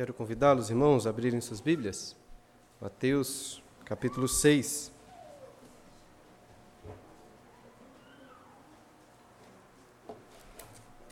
[0.00, 2.16] Quero convidá-los, irmãos, a abrirem suas Bíblias.
[2.80, 4.90] Mateus, capítulo 6.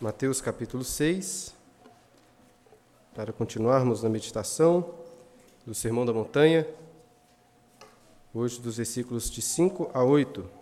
[0.00, 1.54] Mateus, capítulo 6.
[3.14, 4.94] Para continuarmos na meditação
[5.66, 6.66] do Sermão da Montanha,
[8.32, 10.57] hoje dos versículos de 5 a 8.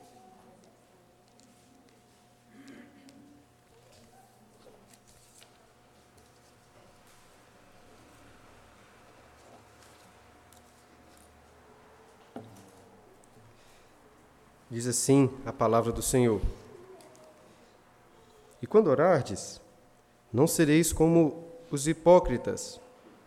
[14.77, 16.39] Diz assim a palavra do Senhor:
[18.61, 19.59] E quando orardes,
[20.31, 22.79] não sereis como os hipócritas,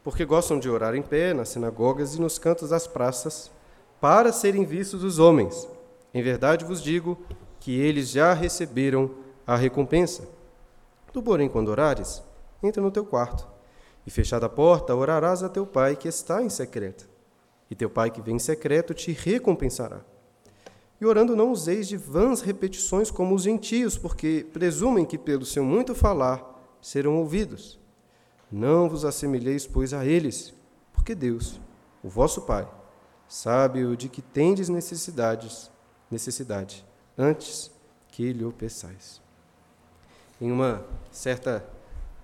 [0.04, 3.49] porque gostam de orar em pé nas sinagogas e nos cantos das praças,
[3.99, 5.67] para serem vistos dos homens.
[6.13, 7.17] Em verdade vos digo
[7.59, 9.09] que eles já receberam
[9.48, 10.29] a recompensa.
[11.12, 12.21] Tu, porém, quando orares,
[12.62, 13.48] entra no teu quarto,
[14.05, 17.09] e fechada a porta, orarás a teu pai que está em secreto.
[17.71, 20.02] E teu pai que vem em secreto te recompensará.
[21.00, 25.64] E orando não useis de vãs repetições como os gentios, porque presumem que pelo seu
[25.64, 27.80] muito falar serão ouvidos.
[28.52, 30.54] Não vos assemelheis, pois, a eles,
[30.94, 31.60] porque Deus,
[32.04, 32.68] o vosso Pai,
[33.27, 35.72] sabe o de que tendes necessidades,
[36.10, 36.86] necessidade,
[37.18, 37.72] antes
[38.10, 39.22] que lhe o peçais.
[40.42, 41.66] Em uma certa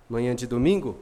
[0.08, 0.98] manhã de domingo,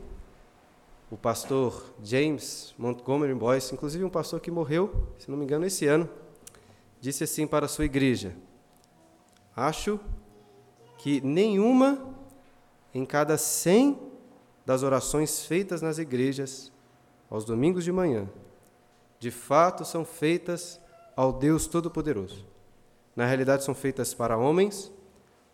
[1.11, 5.87] o pastor James Montgomery Boyce, inclusive um pastor que morreu, se não me engano, esse
[5.87, 6.09] ano,
[7.05, 8.35] disse assim para a sua igreja:
[9.55, 10.01] Acho
[10.97, 12.17] que nenhuma
[12.95, 14.01] em cada cem
[14.65, 16.73] das orações feitas nas igrejas
[17.29, 18.27] aos domingos de manhã,
[19.19, 20.81] de fato são feitas
[21.15, 22.47] ao Deus Todo-Poderoso.
[23.15, 24.91] Na realidade, são feitas para homens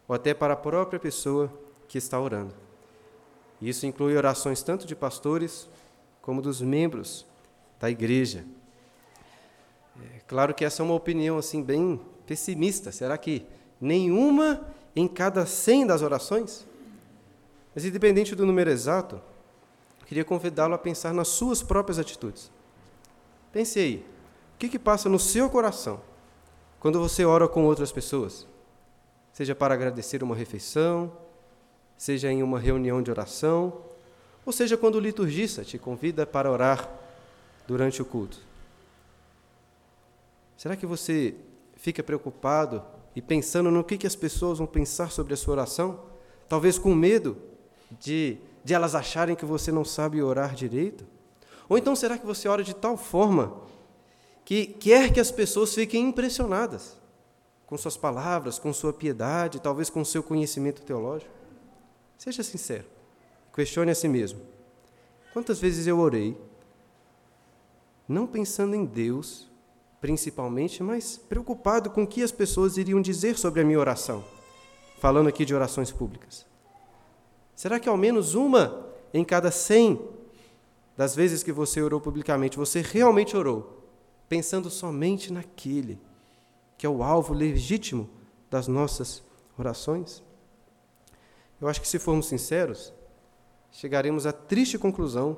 [0.06, 1.52] ou até para a própria pessoa
[1.88, 2.54] que está orando.
[3.60, 5.68] Isso inclui orações tanto de pastores
[6.22, 7.26] como dos membros
[7.80, 8.44] da igreja.
[10.02, 12.92] É, claro que essa é uma opinião assim bem pessimista.
[12.92, 13.46] Será que
[13.80, 16.66] nenhuma em cada 100 das orações?
[17.74, 19.20] Mas independente do número exato,
[20.06, 22.50] queria convidá-lo a pensar nas suas próprias atitudes.
[23.52, 24.04] Pense aí,
[24.54, 26.00] o que, que passa no seu coração
[26.78, 28.46] quando você ora com outras pessoas?
[29.32, 31.12] Seja para agradecer uma refeição,
[31.96, 33.72] seja em uma reunião de oração,
[34.44, 36.88] ou seja quando o liturgista te convida para orar
[37.66, 38.49] durante o culto.
[40.60, 41.34] Será que você
[41.74, 42.84] fica preocupado
[43.16, 46.00] e pensando no que, que as pessoas vão pensar sobre a sua oração?
[46.50, 47.38] Talvez com medo
[47.98, 51.06] de, de elas acharem que você não sabe orar direito?
[51.66, 53.62] Ou então será que você ora de tal forma
[54.44, 56.98] que quer que as pessoas fiquem impressionadas
[57.64, 61.32] com suas palavras, com sua piedade, talvez com seu conhecimento teológico?
[62.18, 62.84] Seja sincero,
[63.54, 64.42] questione a si mesmo.
[65.32, 66.36] Quantas vezes eu orei,
[68.06, 69.49] não pensando em Deus,
[70.00, 74.24] principalmente, mas preocupado com o que as pessoas iriam dizer sobre a minha oração,
[74.98, 76.46] falando aqui de orações públicas.
[77.54, 80.00] Será que ao menos uma em cada cem
[80.96, 83.84] das vezes que você orou publicamente, você realmente orou,
[84.28, 86.00] pensando somente naquele
[86.78, 88.08] que é o alvo legítimo
[88.48, 89.22] das nossas
[89.58, 90.22] orações?
[91.60, 92.90] Eu acho que, se formos sinceros,
[93.70, 95.36] chegaremos à triste conclusão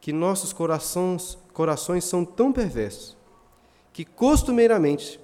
[0.00, 3.15] que nossos corações, corações são tão perversos
[3.96, 5.18] que costumeiramente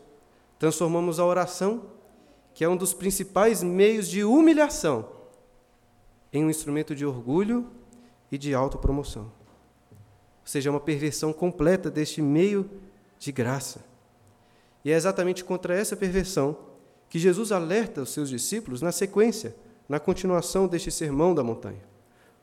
[0.58, 1.90] transformamos a oração,
[2.54, 5.10] que é um dos principais meios de humilhação,
[6.32, 7.66] em um instrumento de orgulho
[8.30, 9.24] e de autopromoção.
[9.24, 12.70] Ou seja, uma perversão completa deste meio
[13.18, 13.84] de graça.
[14.82, 16.56] E é exatamente contra essa perversão
[17.10, 19.54] que Jesus alerta os seus discípulos na sequência,
[19.86, 21.82] na continuação deste sermão da montanha.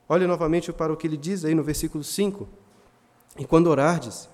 [0.07, 2.47] Olhe novamente para o que ele diz aí no versículo 5.
[3.39, 4.29] E quando orardes,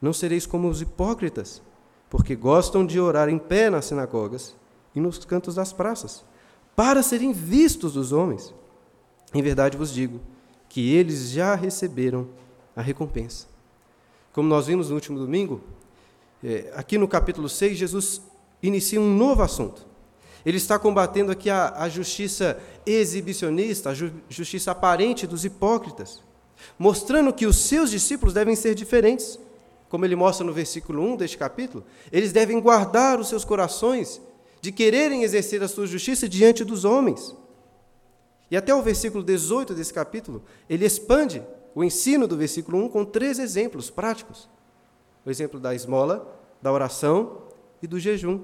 [0.00, 1.62] não sereis como os hipócritas,
[2.08, 4.56] porque gostam de orar em pé nas sinagogas
[4.94, 6.24] e nos cantos das praças,
[6.74, 8.54] para serem vistos dos homens.
[9.32, 10.20] Em verdade vos digo
[10.68, 12.28] que eles já receberam
[12.74, 13.46] a recompensa.
[14.32, 15.60] Como nós vimos no último domingo,
[16.42, 18.22] é, aqui no capítulo 6, Jesus
[18.62, 19.86] inicia um novo assunto.
[20.44, 26.22] Ele está combatendo aqui a, a justiça exibicionista, a ju, justiça aparente dos hipócritas,
[26.78, 29.38] mostrando que os seus discípulos devem ser diferentes
[29.90, 34.22] como ele mostra no versículo 1 deste capítulo, eles devem guardar os seus corações
[34.62, 37.36] de quererem exercer a sua justiça diante dos homens.
[38.50, 41.42] E até o versículo 18 desse capítulo, ele expande
[41.74, 44.48] o ensino do versículo 1 com três exemplos práticos:
[45.26, 47.42] o exemplo da esmola, da oração
[47.82, 48.40] e do jejum.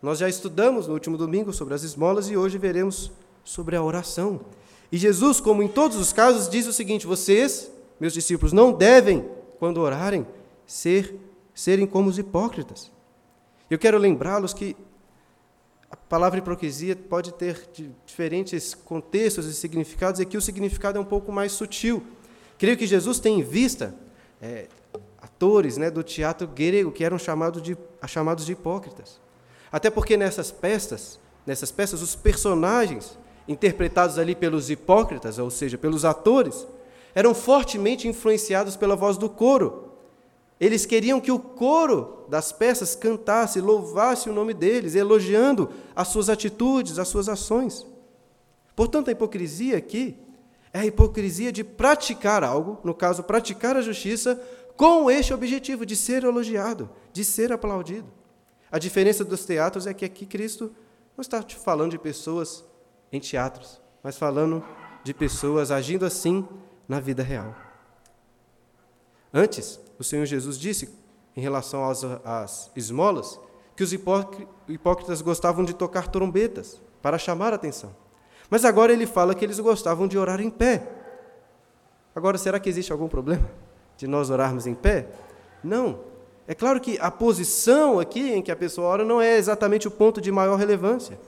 [0.00, 3.10] Nós já estudamos no último domingo sobre as esmolas e hoje veremos
[3.42, 4.42] sobre a oração.
[4.92, 9.24] E Jesus, como em todos os casos, diz o seguinte: vocês meus discípulos, não devem,
[9.58, 10.26] quando orarem,
[10.66, 11.14] ser,
[11.54, 12.90] serem como os hipócritas.
[13.70, 14.76] Eu quero lembrá-los que
[15.90, 17.68] a palavra hipocrisia pode ter
[18.04, 22.02] diferentes contextos e significados, e aqui o significado é um pouco mais sutil.
[22.58, 23.94] Creio que Jesus tem em vista
[24.40, 24.68] é,
[25.20, 27.76] atores né, do teatro grego que eram chamados de,
[28.06, 29.20] chamados de hipócritas.
[29.70, 36.04] Até porque nessas peças, nessas peças, os personagens interpretados ali pelos hipócritas, ou seja, pelos
[36.04, 36.66] atores,
[37.14, 39.83] eram fortemente influenciados pela voz do coro.
[40.64, 46.30] Eles queriam que o coro das peças cantasse, louvasse o nome deles, elogiando as suas
[46.30, 47.86] atitudes, as suas ações.
[48.74, 50.16] Portanto, a hipocrisia aqui
[50.72, 54.42] é a hipocrisia de praticar algo, no caso, praticar a justiça,
[54.74, 58.10] com este objetivo de ser elogiado, de ser aplaudido.
[58.72, 60.74] A diferença dos teatros é que aqui Cristo
[61.14, 62.64] não está falando de pessoas
[63.12, 64.64] em teatros, mas falando
[65.04, 66.48] de pessoas agindo assim
[66.88, 67.54] na vida real.
[69.30, 70.88] Antes, o Senhor Jesus disse,
[71.36, 73.38] em relação às, às esmolas,
[73.76, 77.94] que os hipócritas gostavam de tocar trombetas para chamar a atenção.
[78.48, 80.86] Mas agora ele fala que eles gostavam de orar em pé.
[82.14, 83.50] Agora, será que existe algum problema
[83.96, 85.08] de nós orarmos em pé?
[85.62, 86.00] Não.
[86.46, 89.90] É claro que a posição aqui em que a pessoa ora não é exatamente o
[89.90, 91.18] ponto de maior relevância.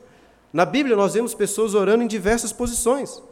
[0.52, 3.22] Na Bíblia, nós vemos pessoas orando em diversas posições: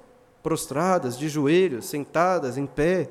[0.42, 3.08] prostradas, de joelhos, sentadas, em pé.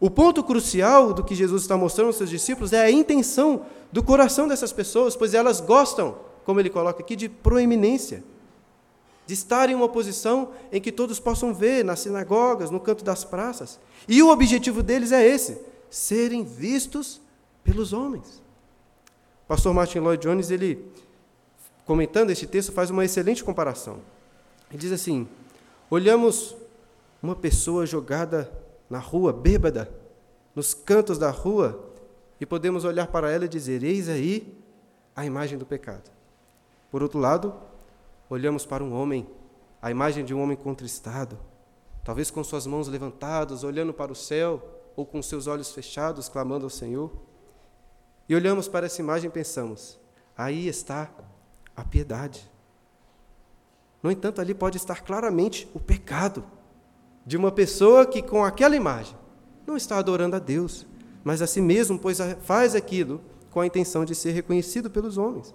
[0.00, 4.02] O ponto crucial do que Jesus está mostrando aos seus discípulos é a intenção do
[4.02, 8.24] coração dessas pessoas, pois elas gostam, como ele coloca aqui, de proeminência
[9.30, 13.22] de estar em uma posição em que todos possam ver, nas sinagogas, no canto das
[13.22, 13.78] praças.
[14.08, 15.56] E o objetivo deles é esse:
[15.88, 17.20] serem vistos
[17.62, 18.42] pelos homens.
[19.44, 20.84] O pastor Martin Lloyd Jones, ele,
[21.86, 23.98] comentando este texto, faz uma excelente comparação.
[24.68, 25.28] Ele diz assim:
[25.88, 26.56] olhamos
[27.22, 28.50] uma pessoa jogada
[28.90, 29.88] na rua, bêbada,
[30.54, 31.88] nos cantos da rua,
[32.40, 34.58] e podemos olhar para ela e dizer: eis aí
[35.14, 36.10] a imagem do pecado.
[36.90, 37.54] Por outro lado,
[38.28, 39.28] olhamos para um homem,
[39.80, 41.38] a imagem de um homem contristado,
[42.04, 44.60] talvez com suas mãos levantadas, olhando para o céu,
[44.96, 47.12] ou com seus olhos fechados, clamando ao Senhor.
[48.28, 50.00] E olhamos para essa imagem e pensamos:
[50.36, 51.10] aí está
[51.76, 52.50] a piedade.
[54.02, 56.42] No entanto, ali pode estar claramente o pecado
[57.30, 59.14] de uma pessoa que, com aquela imagem,
[59.64, 60.84] não está adorando a Deus,
[61.22, 63.20] mas a si mesmo, pois faz aquilo
[63.52, 65.54] com a intenção de ser reconhecido pelos homens.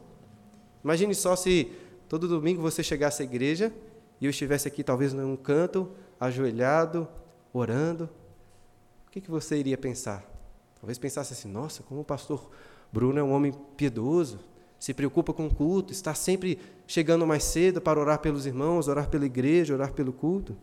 [0.81, 1.69] Imagine só se
[2.07, 3.74] todo domingo você chegasse à igreja
[4.22, 7.10] e eu estivesse aqui, talvez num canto, ajoelhado,
[7.51, 8.10] orando,
[9.06, 10.24] o que, você iria pensar?
[10.80, 12.51] Talvez pensasse assim: nossa, como o pastor
[12.89, 14.39] Bruno é um homem piedoso,
[14.80, 16.57] se preocupa com o culto, está sempre
[16.88, 20.56] chegando mais cedo para orar pelos irmãos, orar pela igreja, orar pelo culto.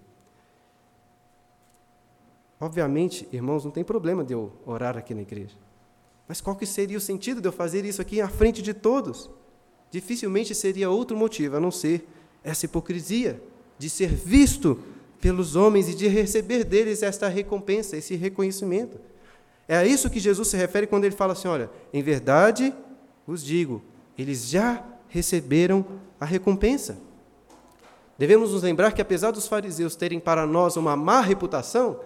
[2.62, 5.56] Obviamente, irmãos, não tem problema de eu orar aqui na igreja.
[6.26, 9.28] Mas qual que seria o sentido de eu fazer isso aqui à frente de todos?
[9.92, 12.08] dificilmente seria outro motivo a não ser
[12.42, 13.40] essa hipocrisia
[13.78, 14.78] de ser visto
[15.20, 18.98] pelos homens e de receber deles esta recompensa, esse reconhecimento.
[19.68, 22.74] É a isso que Jesus se refere quando ele fala assim: olha, em verdade
[23.26, 23.82] vos digo,
[24.18, 25.84] eles já receberam
[26.18, 26.98] a recompensa.
[28.18, 32.00] Devemos nos lembrar que, apesar dos fariseus terem para nós uma má reputação,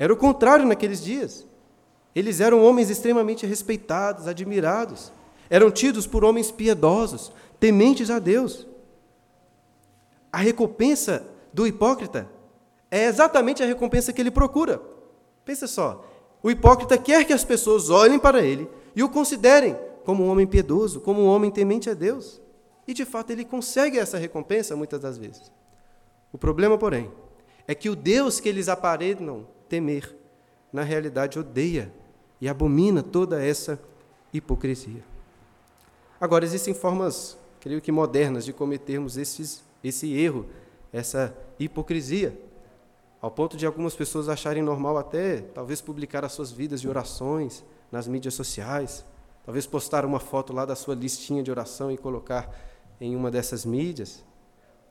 [0.00, 1.46] era o contrário naqueles dias.
[2.12, 5.12] Eles eram homens extremamente respeitados, admirados
[5.50, 8.66] eram tidos por homens piedosos, tementes a Deus.
[10.32, 12.28] A recompensa do hipócrita
[12.88, 14.80] é exatamente a recompensa que ele procura.
[15.44, 16.04] Pensa só,
[16.40, 20.46] o hipócrita quer que as pessoas olhem para ele e o considerem como um homem
[20.46, 22.40] piedoso, como um homem temente a Deus.
[22.86, 25.50] E de fato ele consegue essa recompensa muitas das vezes.
[26.32, 27.10] O problema, porém,
[27.66, 30.16] é que o Deus que eles aparentam temer,
[30.72, 31.92] na realidade odeia
[32.40, 33.80] e abomina toda essa
[34.32, 35.02] hipocrisia.
[36.20, 40.46] Agora, existem formas, creio que modernas, de cometermos esses, esse erro,
[40.92, 42.38] essa hipocrisia,
[43.22, 47.64] ao ponto de algumas pessoas acharem normal até, talvez, publicar as suas vidas de orações
[47.92, 49.04] nas mídias sociais,
[49.44, 52.54] talvez postar uma foto lá da sua listinha de oração e colocar
[53.00, 54.24] em uma dessas mídias,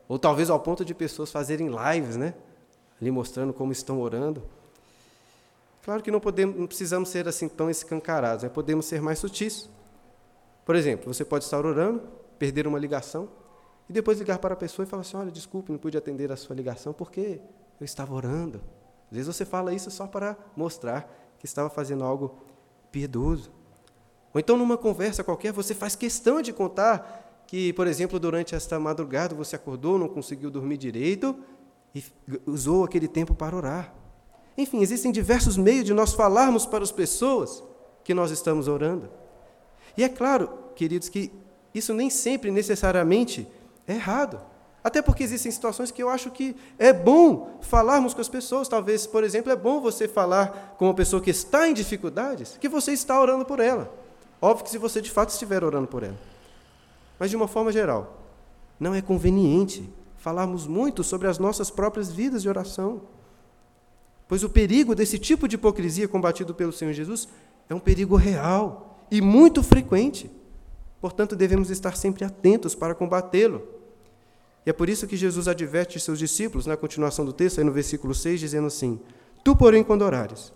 [0.07, 2.33] ou talvez ao ponto de pessoas fazerem lives, né?
[2.99, 4.43] Ali mostrando como estão orando.
[5.89, 8.49] Claro que não, podemos, não precisamos ser assim tão escancarados, né?
[8.49, 9.67] podemos ser mais sutis.
[10.63, 12.03] Por exemplo, você pode estar orando,
[12.37, 13.27] perder uma ligação,
[13.89, 16.35] e depois ligar para a pessoa e falar assim: olha, desculpe, não pude atender a
[16.35, 17.41] sua ligação porque
[17.81, 18.61] eu estava orando.
[19.09, 22.37] Às vezes você fala isso só para mostrar que estava fazendo algo
[22.91, 23.51] piedoso.
[24.31, 28.79] Ou então, numa conversa qualquer, você faz questão de contar que, por exemplo, durante esta
[28.79, 31.35] madrugada você acordou, não conseguiu dormir direito
[31.95, 32.03] e
[32.45, 33.95] usou aquele tempo para orar.
[34.59, 37.63] Enfim, existem diversos meios de nós falarmos para as pessoas
[38.03, 39.09] que nós estamos orando.
[39.95, 41.31] E é claro, queridos, que
[41.73, 43.47] isso nem sempre necessariamente
[43.87, 44.41] é errado.
[44.83, 48.67] Até porque existem situações que eu acho que é bom falarmos com as pessoas.
[48.67, 52.67] Talvez, por exemplo, é bom você falar com uma pessoa que está em dificuldades, que
[52.67, 53.89] você está orando por ela.
[54.41, 56.19] Óbvio que se você de fato estiver orando por ela.
[57.17, 58.17] Mas de uma forma geral,
[58.77, 63.18] não é conveniente falarmos muito sobre as nossas próprias vidas de oração.
[64.29, 67.27] Pois o perigo desse tipo de hipocrisia combatido pelo Senhor Jesus
[67.67, 70.29] é um perigo real e muito frequente.
[71.01, 73.67] Portanto, devemos estar sempre atentos para combatê-lo.
[74.63, 77.71] E é por isso que Jesus adverte seus discípulos, na continuação do texto, aí no
[77.71, 78.99] versículo 6, dizendo assim:
[79.43, 80.53] Tu, porém, quando orares,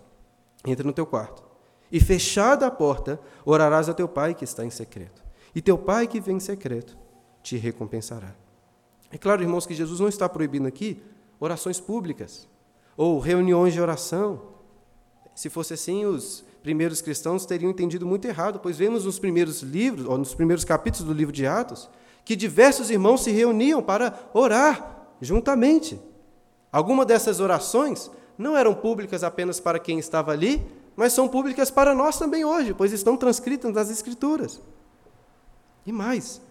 [0.64, 1.44] entra no teu quarto,
[1.92, 5.24] e fechada a porta, orarás a teu pai que está em secreto.
[5.56, 6.96] E teu pai que vem em secreto
[7.42, 8.36] te recompensará.
[9.12, 11.02] É claro, irmãos, que Jesus não está proibindo aqui
[11.40, 12.48] orações públicas
[12.96, 14.42] ou reuniões de oração.
[15.36, 20.08] Se fosse assim, os primeiros cristãos teriam entendido muito errado, pois vemos nos primeiros livros,
[20.08, 21.90] ou nos primeiros capítulos do livro de Atos,
[22.24, 26.00] que diversos irmãos se reuniam para orar juntamente.
[26.72, 31.94] Algumas dessas orações não eram públicas apenas para quem estava ali, mas são públicas para
[31.94, 34.62] nós também hoje, pois estão transcritas nas Escrituras.
[35.86, 36.42] E mais,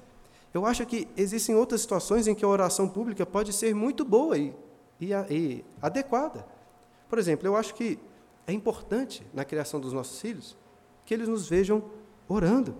[0.52, 4.36] eu acho que existem outras situações em que a oração pública pode ser muito boa
[4.36, 4.52] e,
[5.02, 6.46] e, e adequada.
[7.08, 7.98] Por exemplo, eu acho que
[8.46, 10.56] é importante na criação dos nossos filhos
[11.04, 11.82] que eles nos vejam
[12.28, 12.76] orando.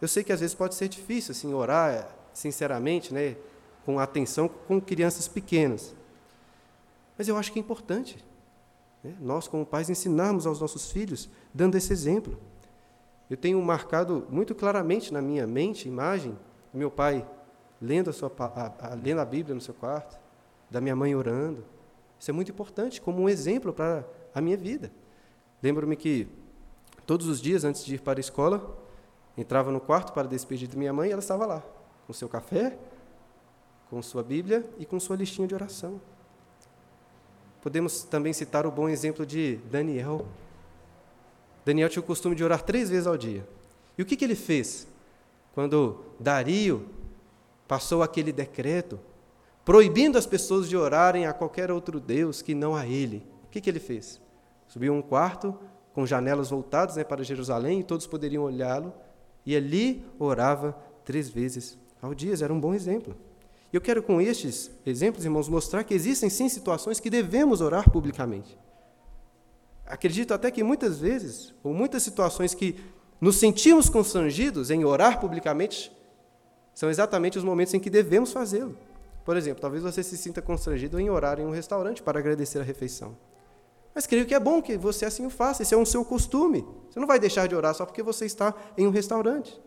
[0.00, 3.36] Eu sei que às vezes pode ser difícil assim orar sinceramente, né,
[3.84, 5.94] com atenção com crianças pequenas.
[7.18, 8.24] Mas eu acho que é importante
[9.04, 12.38] né, nós como pais ensinarmos aos nossos filhos dando esse exemplo.
[13.28, 16.32] Eu tenho marcado muito claramente na minha mente imagem
[16.72, 17.26] do meu pai
[17.80, 20.18] lendo a, sua, a, a, lendo a Bíblia no seu quarto,
[20.70, 21.64] da minha mãe orando.
[22.18, 24.90] Isso é muito importante como um exemplo para a minha vida.
[25.62, 26.28] Lembro-me que
[27.06, 28.78] todos os dias antes de ir para a escola,
[29.36, 31.62] entrava no quarto para despedir de minha mãe e ela estava lá,
[32.06, 32.78] com seu café,
[33.88, 36.00] com sua Bíblia e com sua listinha de oração.
[37.60, 40.26] Podemos também citar o bom exemplo de Daniel,
[41.64, 43.46] Daniel tinha o costume de orar três vezes ao dia.
[43.96, 44.86] E o que, que ele fez?
[45.54, 46.88] Quando Dario
[47.68, 48.98] passou aquele decreto
[49.70, 53.60] proibindo as pessoas de orarem a qualquer outro Deus que não a ele, o que,
[53.60, 54.20] que ele fez?
[54.66, 55.56] Subiu um quarto
[55.92, 58.92] com janelas voltadas né, para Jerusalém e todos poderiam olhá-lo,
[59.46, 62.34] e ali orava três vezes ao dia.
[62.42, 63.16] Era um bom exemplo.
[63.72, 68.58] Eu quero, com estes exemplos, irmãos, mostrar que existem sim situações que devemos orar publicamente.
[69.86, 72.74] Acredito até que muitas vezes, ou muitas situações que
[73.20, 75.92] nos sentimos constrangidos em orar publicamente,
[76.74, 78.76] são exatamente os momentos em que devemos fazê-lo.
[79.24, 82.62] Por exemplo, talvez você se sinta constrangido em orar em um restaurante para agradecer a
[82.62, 83.16] refeição.
[83.94, 86.66] Mas creio que é bom que você assim o faça, esse é um seu costume.
[86.88, 89.60] Você não vai deixar de orar só porque você está em um restaurante.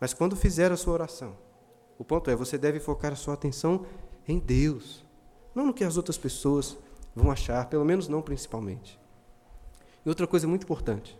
[0.00, 1.36] Mas quando fizer a sua oração,
[1.98, 3.86] o ponto é, você deve focar a sua atenção
[4.28, 5.04] em Deus,
[5.54, 6.76] não no que as outras pessoas
[7.14, 9.00] vão achar, pelo menos não principalmente.
[10.04, 11.18] E outra coisa muito importante: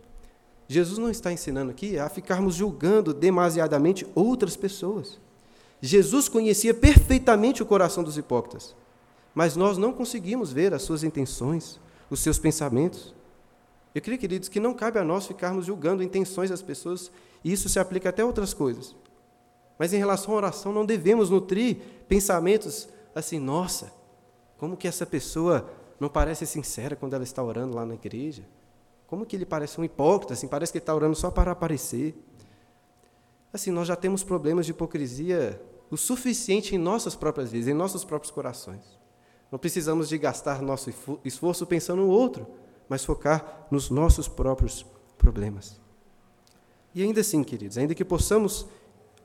[0.67, 5.19] Jesus não está ensinando aqui a ficarmos julgando demasiadamente outras pessoas.
[5.81, 8.75] Jesus conhecia perfeitamente o coração dos hipócritas,
[9.33, 11.79] mas nós não conseguimos ver as suas intenções,
[12.09, 13.13] os seus pensamentos.
[13.93, 17.11] Eu creio, queridos, que não cabe a nós ficarmos julgando intenções das pessoas,
[17.43, 18.95] e isso se aplica até a outras coisas.
[19.77, 23.93] Mas em relação à oração, não devemos nutrir pensamentos assim, nossa,
[24.57, 25.69] como que essa pessoa
[25.99, 28.43] não parece sincera quando ela está orando lá na igreja?
[29.05, 32.15] Como que ele parece um hipócrita, assim, parece que ele está orando só para aparecer?
[33.51, 38.03] Assim, nós já temos problemas de hipocrisia o suficiente em nossas próprias vidas, em nossos
[38.03, 38.83] próprios corações.
[39.51, 40.91] Não precisamos de gastar nosso
[41.23, 42.45] esforço pensando no outro,
[42.89, 44.85] mas focar nos nossos próprios
[45.17, 45.79] problemas.
[46.93, 48.67] E ainda assim, queridos, ainda que possamos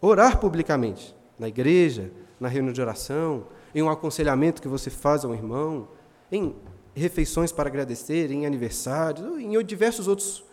[0.00, 5.34] orar publicamente, na igreja, na reunião de oração, em um aconselhamento que você faz ao
[5.34, 5.88] irmão,
[6.30, 6.54] em
[6.94, 10.44] refeições para agradecer, em aniversários, em diversos outros,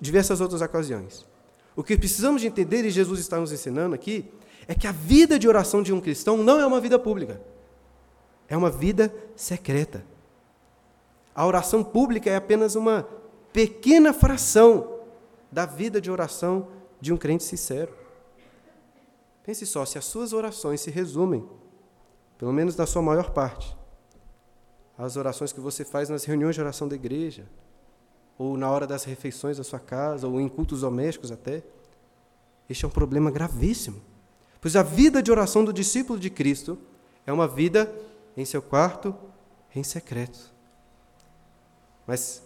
[0.00, 1.26] diversas outras ocasiões.
[1.76, 4.30] O que precisamos de entender, e Jesus está nos ensinando aqui,
[4.66, 7.40] é que a vida de oração de um cristão não é uma vida pública,
[8.48, 10.04] é uma vida secreta.
[11.34, 13.08] A oração pública é apenas uma
[13.52, 15.00] pequena fração
[15.50, 16.68] da vida de oração
[17.00, 17.92] de um crente sincero.
[19.44, 21.48] Pense só, se as suas orações se resumem,
[22.38, 23.76] pelo menos na sua maior parte,
[24.96, 27.48] as orações que você faz nas reuniões de oração da igreja,
[28.40, 31.62] ou na hora das refeições da sua casa, ou em cultos domésticos até.
[32.70, 34.00] Este é um problema gravíssimo.
[34.62, 36.78] Pois a vida de oração do discípulo de Cristo
[37.26, 37.94] é uma vida
[38.34, 39.14] em seu quarto,
[39.76, 40.50] em secreto.
[42.06, 42.42] Mas,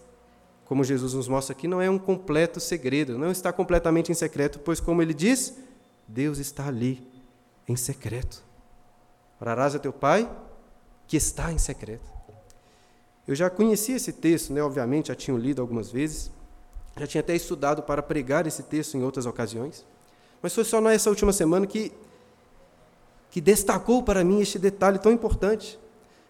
[0.64, 4.58] como Jesus nos mostra aqui, não é um completo segredo, não está completamente em secreto,
[4.58, 5.56] pois, como ele diz,
[6.08, 7.08] Deus está ali,
[7.68, 8.42] em secreto.
[9.40, 10.28] Orarás a teu Pai,
[11.06, 12.13] que está em secreto.
[13.26, 14.62] Eu já conhecia esse texto, né?
[14.62, 16.30] obviamente, já tinha lido algumas vezes,
[16.96, 19.84] já tinha até estudado para pregar esse texto em outras ocasiões,
[20.42, 21.92] mas foi só nessa última semana que,
[23.30, 25.78] que destacou para mim este detalhe tão importante.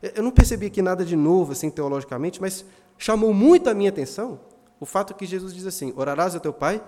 [0.01, 2.65] Eu não percebi aqui nada de novo, assim, teologicamente, mas
[2.97, 4.39] chamou muito a minha atenção
[4.85, 6.85] o fato que Jesus diz assim: Orarás a teu Pai,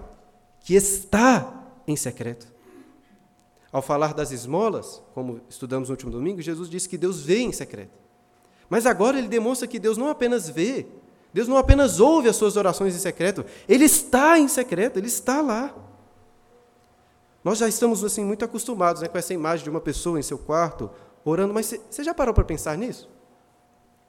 [0.60, 2.46] que está em secreto.
[3.72, 7.52] Ao falar das esmolas, como estudamos no último domingo, Jesus disse que Deus vê em
[7.52, 8.05] secreto.
[8.68, 10.86] Mas agora ele demonstra que Deus não apenas vê,
[11.32, 15.40] Deus não apenas ouve as suas orações em secreto, ele está em secreto, ele está
[15.40, 15.74] lá.
[17.44, 20.38] Nós já estamos assim muito acostumados né, com essa imagem de uma pessoa em seu
[20.38, 20.90] quarto
[21.24, 23.08] orando, mas você já parou para pensar nisso?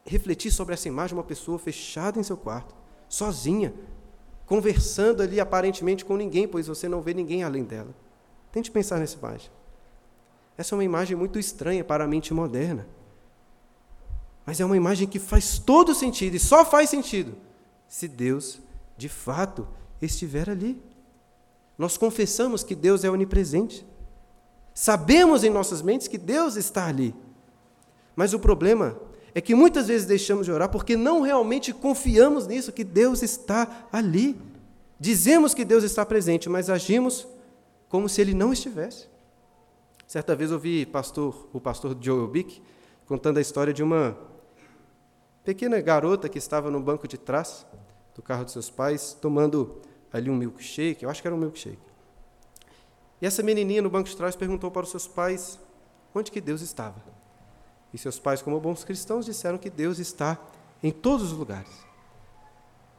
[0.06, 2.74] Refletir sobre essa imagem de uma pessoa fechada em seu quarto,
[3.10, 3.74] sozinha,
[4.46, 7.94] conversando ali aparentemente com ninguém, pois você não vê ninguém além dela.
[8.52, 9.52] Tente pensar nessa imagem.
[10.58, 12.88] Essa é uma imagem muito estranha para a mente moderna.
[14.48, 17.36] Mas é uma imagem que faz todo sentido e só faz sentido
[17.86, 18.60] se Deus,
[18.98, 19.68] de fato,
[20.02, 20.82] estiver ali.
[21.78, 23.86] Nós confessamos que Deus é onipresente.
[24.74, 27.14] Sabemos em nossas mentes que Deus está ali.
[28.16, 28.98] Mas o problema
[29.36, 33.86] é que muitas vezes deixamos de orar porque não realmente confiamos nisso, que Deus está
[33.92, 34.40] ali.
[34.98, 37.28] Dizemos que Deus está presente, mas agimos
[37.90, 39.10] como se ele não estivesse.
[40.08, 42.62] Certa vez ouvi pastor, o pastor Joel Bick
[43.06, 44.18] contando a história de uma
[45.48, 47.66] pequena garota que estava no banco de trás
[48.14, 51.80] do carro de seus pais, tomando ali um milkshake, eu acho que era um milkshake.
[53.22, 55.58] E essa menininha no banco de trás perguntou para os seus pais
[56.14, 57.02] onde que Deus estava.
[57.94, 60.38] E seus pais, como bons cristãos, disseram que Deus está
[60.84, 61.72] em todos os lugares.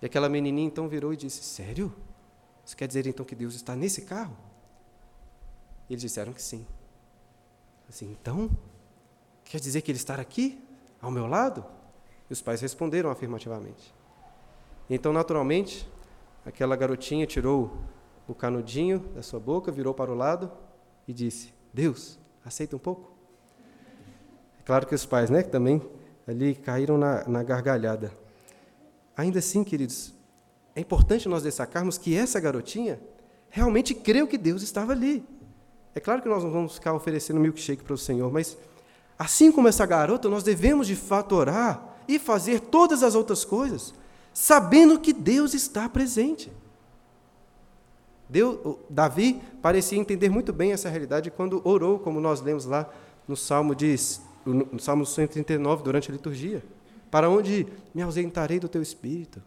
[0.01, 1.95] E aquela menininha então virou e disse: Sério?
[2.65, 4.35] Isso quer dizer então que Deus está nesse carro?
[5.87, 6.67] E eles disseram que sim.
[7.87, 8.51] Assim, então,
[9.45, 10.59] quer dizer que ele está aqui,
[10.99, 11.77] ao meu lado?
[12.29, 13.95] E os pais responderam afirmativamente.
[14.89, 15.89] Então, naturalmente,
[16.45, 17.77] aquela garotinha tirou
[18.27, 20.51] o canudinho da sua boca, virou para o lado
[21.07, 23.13] e disse: Deus, aceita um pouco?
[24.61, 25.83] É claro que os pais, né, também
[26.27, 28.13] ali caíram na, na gargalhada.
[29.17, 30.15] Ainda assim, queridos,
[30.77, 33.01] é importante nós destacarmos que essa garotinha
[33.49, 35.25] realmente creu que Deus estava ali.
[35.95, 38.57] É claro que nós não vamos ficar oferecendo milkshake para o Senhor, mas
[39.19, 43.95] assim como essa garota, nós devemos de fato orar e fazer todas as outras coisas,
[44.33, 46.51] sabendo que Deus está presente.
[48.29, 52.91] Deus, Davi parecia entender muito bem essa realidade quando orou, como nós lemos lá
[53.27, 53.95] no Salmo, de,
[54.45, 56.65] no Salmo 139, durante a liturgia.
[57.11, 59.43] Para onde me ausentarei do teu espírito?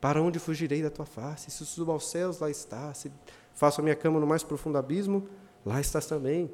[0.00, 1.50] Para onde fugirei da tua face?
[1.50, 2.92] Se subo aos céus, lá está.
[2.92, 3.10] Se
[3.54, 5.28] faço a minha cama no mais profundo abismo,
[5.64, 6.50] lá estás também.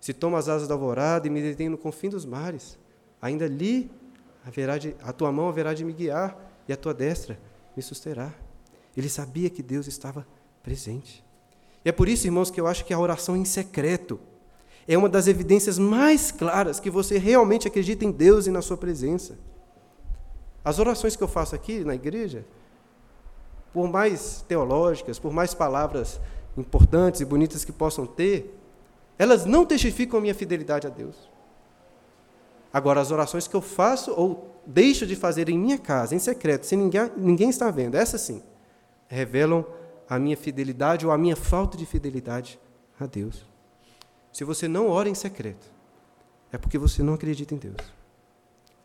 [0.00, 2.78] Se tomo as asas da alvorada e me detenho no confim dos mares,
[3.20, 3.90] ainda ali
[4.44, 6.36] haverá de, a tua mão haverá de me guiar
[6.68, 7.38] e a tua destra
[7.76, 8.32] me susterá.
[8.96, 10.26] Ele sabia que Deus estava
[10.62, 11.24] presente.
[11.84, 14.20] E é por isso, irmãos, que eu acho que a oração em secreto
[14.86, 18.76] é uma das evidências mais claras que você realmente acredita em Deus e na sua
[18.76, 19.38] presença.
[20.64, 22.44] As orações que eu faço aqui na igreja,
[23.72, 26.20] por mais teológicas, por mais palavras
[26.56, 28.58] importantes e bonitas que possam ter,
[29.18, 31.30] elas não testificam a minha fidelidade a Deus.
[32.72, 36.64] Agora, as orações que eu faço ou deixo de fazer em minha casa, em secreto,
[36.64, 38.42] sem ninguém, ninguém está vendo, essas sim,
[39.08, 39.64] revelam
[40.08, 42.58] a minha fidelidade ou a minha falta de fidelidade
[42.98, 43.44] a Deus.
[44.32, 45.66] Se você não ora em secreto,
[46.52, 47.76] é porque você não acredita em Deus.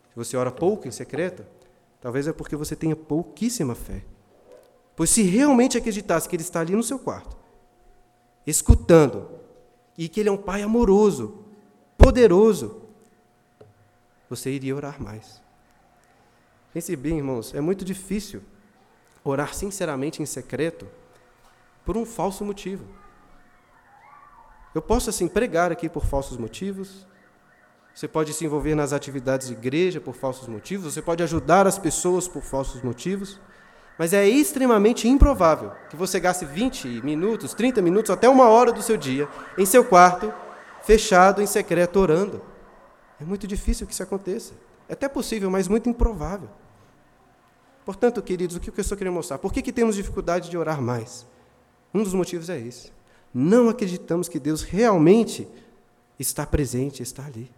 [0.10, 1.46] Se você ora pouco em secreto,
[2.02, 4.04] talvez é porque você tenha pouquíssima fé.
[4.96, 7.36] Pois se realmente acreditasse que Ele está ali no seu quarto,
[8.48, 9.30] escutando,
[9.98, 11.46] e que Ele é um Pai amoroso,
[11.98, 12.85] poderoso,
[14.30, 15.42] você iria orar mais.
[16.74, 18.42] Pense bem, irmãos, é muito difícil
[19.24, 20.88] orar sinceramente em secreto
[21.86, 22.86] por um falso motivo.
[24.74, 27.08] Eu posso, assim, pregar aqui por falsos motivos,
[27.94, 31.80] você pode se envolver nas atividades de igreja por falsos motivos, você pode ajudar as
[31.80, 33.40] pessoas por falsos motivos,
[33.98, 38.82] mas é extremamente improvável que você gaste 20 minutos, 30 minutos, até uma hora do
[38.82, 40.34] seu dia em seu quarto,
[40.84, 42.42] fechado em secreto, orando.
[43.20, 44.54] É muito difícil que isso aconteça.
[44.88, 46.50] É até possível, mas muito improvável.
[47.86, 49.38] Portanto, queridos, o que eu estou querendo mostrar?
[49.38, 51.26] Por que, que temos dificuldade de orar mais?
[51.94, 52.92] Um dos motivos é esse.
[53.34, 55.48] Não acreditamos que Deus realmente
[56.20, 57.52] está presente, está ali.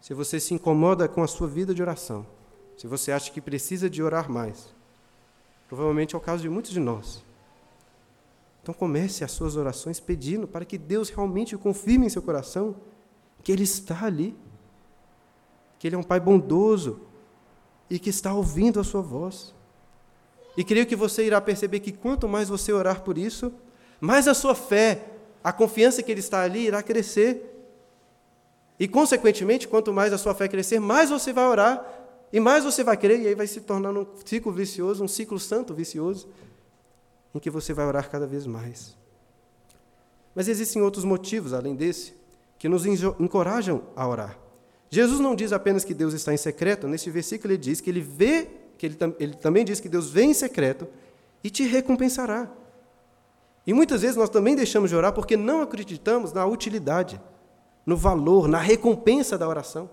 [0.00, 2.26] se você se incomoda com a sua vida de oração,
[2.76, 4.74] se você acha que precisa de orar mais,
[5.68, 7.24] provavelmente é o caso de muitos de nós.
[8.62, 12.74] Então comece as suas orações pedindo para que Deus realmente confirme em seu coração
[13.44, 14.34] que Ele está ali,
[15.78, 17.02] que Ele é um Pai bondoso
[17.90, 19.54] e que está ouvindo a sua voz.
[20.56, 23.52] E creio que você irá perceber que quanto mais você orar por isso,
[24.00, 25.04] mais a sua fé,
[25.42, 27.50] a confiança que Ele está ali irá crescer.
[28.80, 31.84] E, consequentemente, quanto mais a sua fé crescer, mais você vai orar
[32.32, 35.38] e mais você vai crer, e aí vai se tornando um ciclo vicioso, um ciclo
[35.38, 36.28] santo vicioso,
[37.32, 38.96] em que você vai orar cada vez mais.
[40.34, 42.14] Mas existem outros motivos, além desse,
[42.64, 44.38] que nos encorajam a orar.
[44.88, 48.00] Jesus não diz apenas que Deus está em secreto, nesse versículo ele diz que ele
[48.00, 48.48] vê,
[48.78, 50.88] que ele, ele também diz que Deus vê em secreto
[51.42, 52.50] e te recompensará.
[53.66, 57.20] E muitas vezes nós também deixamos de orar porque não acreditamos na utilidade
[57.84, 59.90] no valor, na recompensa da oração.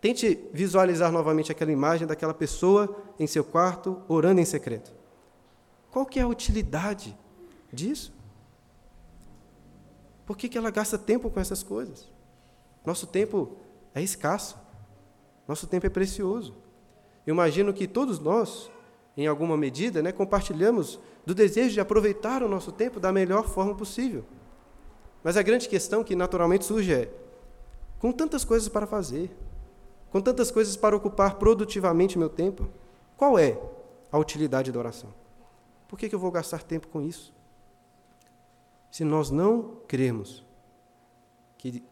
[0.00, 4.94] Tente visualizar novamente aquela imagem daquela pessoa em seu quarto orando em secreto.
[5.90, 7.14] Qual que é a utilidade
[7.70, 8.14] disso?
[10.26, 12.10] Por que, que ela gasta tempo com essas coisas?
[12.84, 13.56] Nosso tempo
[13.94, 14.56] é escasso.
[15.46, 16.54] Nosso tempo é precioso.
[17.26, 18.70] Eu imagino que todos nós,
[19.16, 23.74] em alguma medida, né, compartilhamos do desejo de aproveitar o nosso tempo da melhor forma
[23.74, 24.24] possível.
[25.22, 27.10] Mas a grande questão que naturalmente surge é:
[27.98, 29.30] com tantas coisas para fazer,
[30.10, 32.68] com tantas coisas para ocupar produtivamente meu tempo,
[33.16, 33.58] qual é
[34.10, 35.10] a utilidade da oração?
[35.86, 37.32] Por que, que eu vou gastar tempo com isso?
[38.92, 40.44] Se nós não cremos
[41.56, 41.82] que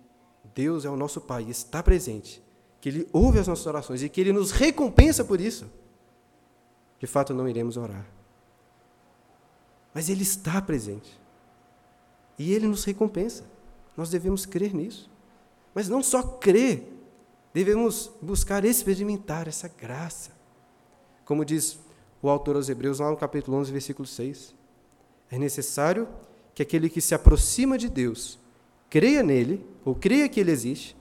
[0.55, 2.43] Deus é o nosso Pai está presente,
[2.79, 5.67] que Ele ouve as nossas orações e que Ele nos recompensa por isso,
[6.99, 8.07] de fato não iremos orar.
[9.95, 11.19] Mas Ele está presente.
[12.39, 13.45] E Ele nos recompensa.
[13.97, 15.11] Nós devemos crer nisso.
[15.75, 16.87] Mas não só crer,
[17.55, 20.33] devemos buscar experimentar essa graça.
[21.25, 21.79] Como diz
[22.21, 24.55] o autor aos Hebreus, lá no capítulo 11, versículo 6.
[25.31, 26.07] É necessário
[26.55, 28.39] que aquele que se aproxima de Deus
[28.89, 30.97] creia nele, ou creia que ele existe,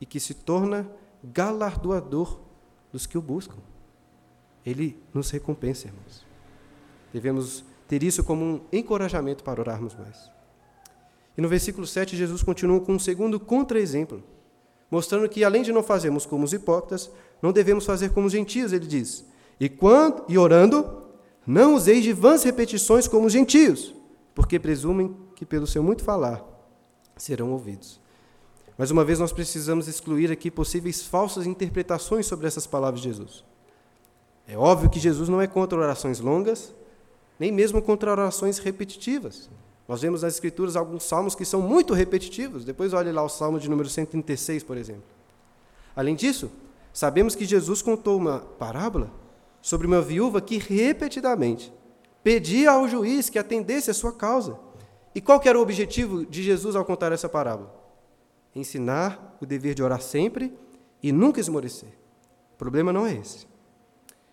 [0.00, 0.90] e que se torna
[1.22, 2.40] galardoador
[2.92, 3.56] dos que o buscam.
[4.66, 6.26] Ele nos recompensa, irmãos.
[7.12, 10.30] Devemos ter isso como um encorajamento para orarmos mais.
[11.36, 14.22] E no versículo 7, Jesus continua com um segundo contra-exemplo,
[14.90, 18.72] mostrando que, além de não fazermos como os hipócritas, não devemos fazer como os gentios,
[18.72, 19.24] ele diz.
[19.58, 21.02] E, quando, e orando,
[21.46, 23.94] não useis de vãs repetições como os gentios,
[24.34, 26.42] porque presumem que, pelo seu muito falar,
[27.16, 28.00] serão ouvidos.
[28.76, 33.44] Mais uma vez, nós precisamos excluir aqui possíveis falsas interpretações sobre essas palavras de Jesus.
[34.46, 36.74] É óbvio que Jesus não é contra orações longas,
[37.38, 39.50] nem mesmo contra orações repetitivas.
[39.86, 42.64] Nós vemos nas Escrituras alguns salmos que são muito repetitivos.
[42.64, 45.04] Depois olhe lá o salmo de número 136, por exemplo.
[45.94, 46.50] Além disso,
[46.92, 49.10] sabemos que Jesus contou uma parábola
[49.60, 51.72] sobre uma viúva que repetidamente
[52.22, 54.58] pedia ao juiz que atendesse a sua causa.
[55.14, 57.74] E qual era o objetivo de Jesus ao contar essa parábola?
[58.54, 60.52] Ensinar o dever de orar sempre
[61.02, 61.90] e nunca esmorecer.
[62.54, 63.46] O problema não é esse.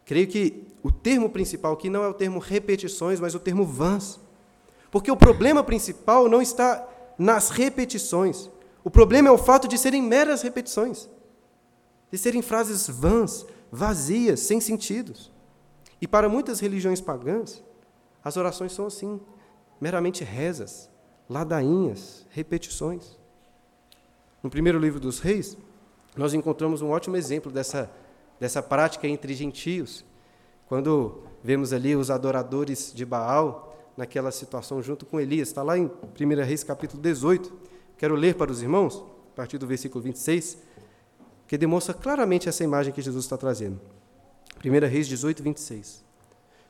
[0.06, 4.19] Creio que o termo principal aqui não é o termo repetições, mas o termo vãs.
[4.91, 8.49] Porque o problema principal não está nas repetições.
[8.84, 11.10] O problema é o fato de serem meras repetições,
[12.12, 15.32] de serem frases vãs, vazias, sem sentidos.
[16.02, 17.62] E para muitas religiões pagãs,
[18.23, 19.19] as orações são assim,
[19.79, 20.89] meramente rezas,
[21.29, 23.17] ladainhas, repetições.
[24.43, 25.58] No primeiro livro dos Reis,
[26.15, 27.89] nós encontramos um ótimo exemplo dessa,
[28.39, 30.03] dessa prática entre gentios,
[30.67, 35.49] quando vemos ali os adoradores de Baal naquela situação junto com Elias.
[35.49, 37.51] Está lá em 1 Reis capítulo 18.
[37.97, 39.03] Quero ler para os irmãos,
[39.34, 40.58] a partir do versículo 26,
[41.47, 43.79] que demonstra claramente essa imagem que Jesus está trazendo.
[44.63, 46.03] 1 Reis 18, 26.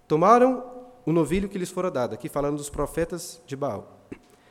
[0.08, 0.79] Tomaram
[1.10, 4.00] o novilho que lhes fora dado, aqui falando dos profetas de Baal.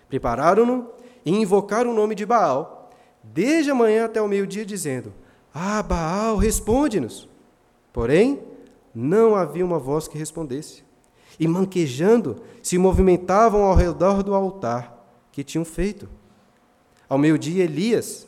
[0.09, 0.91] Prepararam-no
[1.25, 2.91] e invocaram o nome de Baal,
[3.23, 5.15] desde a manhã até o meio-dia, dizendo:
[5.55, 7.29] Ah, Baal, responde-nos.
[7.93, 8.43] Porém,
[8.93, 10.83] não havia uma voz que respondesse
[11.39, 16.09] e, manquejando, se movimentavam ao redor do altar que tinham feito.
[17.09, 18.27] Ao meio-dia, Elias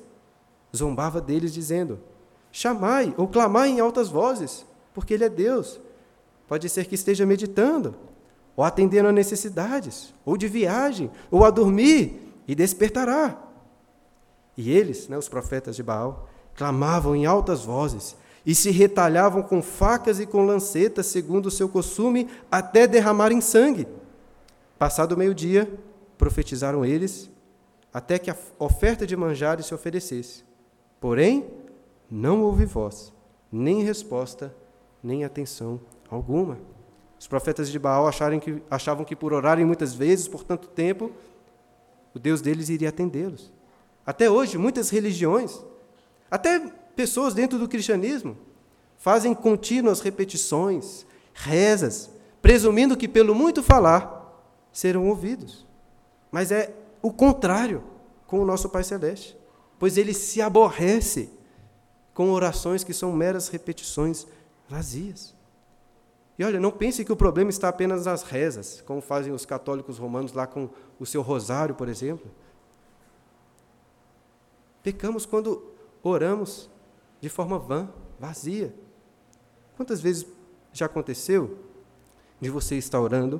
[0.74, 1.98] zombava deles, dizendo:
[2.52, 4.64] Chamai ou clamai em altas vozes,
[4.94, 5.80] porque ele é Deus.
[6.46, 7.96] Pode ser que esteja meditando,
[8.60, 13.42] ou atendendo a necessidades, ou de viagem, ou a dormir, e despertará.
[14.54, 19.62] E eles, né, os profetas de Baal, clamavam em altas vozes e se retalhavam com
[19.62, 23.88] facas e com lancetas, segundo o seu costume, até derramarem sangue.
[24.78, 25.66] Passado o meio-dia,
[26.18, 27.30] profetizaram eles,
[27.94, 30.44] até que a oferta de manjares se oferecesse.
[31.00, 31.46] Porém,
[32.10, 33.10] não houve voz,
[33.50, 34.54] nem resposta,
[35.02, 36.58] nem atenção alguma.
[37.20, 41.12] Os profetas de Baal que, achavam que por orarem muitas vezes, por tanto tempo,
[42.14, 43.52] o Deus deles iria atendê-los.
[44.06, 45.62] Até hoje, muitas religiões,
[46.30, 46.58] até
[46.96, 48.38] pessoas dentro do cristianismo,
[48.96, 51.04] fazem contínuas repetições,
[51.34, 52.08] rezas,
[52.40, 55.66] presumindo que pelo muito falar serão ouvidos.
[56.32, 57.84] Mas é o contrário
[58.26, 59.36] com o nosso Pai Celeste,
[59.78, 61.28] pois ele se aborrece
[62.14, 64.26] com orações que são meras repetições
[64.66, 65.38] vazias.
[66.40, 69.98] E olha, não pense que o problema está apenas nas rezas, como fazem os católicos
[69.98, 72.30] romanos lá com o seu rosário, por exemplo.
[74.82, 75.62] Pecamos quando
[76.02, 76.70] oramos
[77.20, 78.74] de forma vã, vazia.
[79.76, 80.26] Quantas vezes
[80.72, 81.58] já aconteceu
[82.40, 83.38] de você estar orando,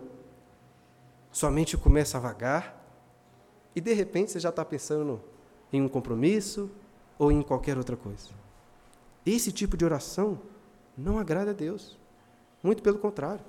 [1.33, 2.85] sua mente começa a vagar,
[3.75, 5.23] e de repente você já está pensando
[5.73, 6.71] em um compromisso
[7.19, 8.29] ou em qualquer outra coisa?
[9.25, 10.39] Esse tipo de oração
[10.99, 11.99] não agrada a Deus.
[12.63, 13.41] Muito pelo contrário.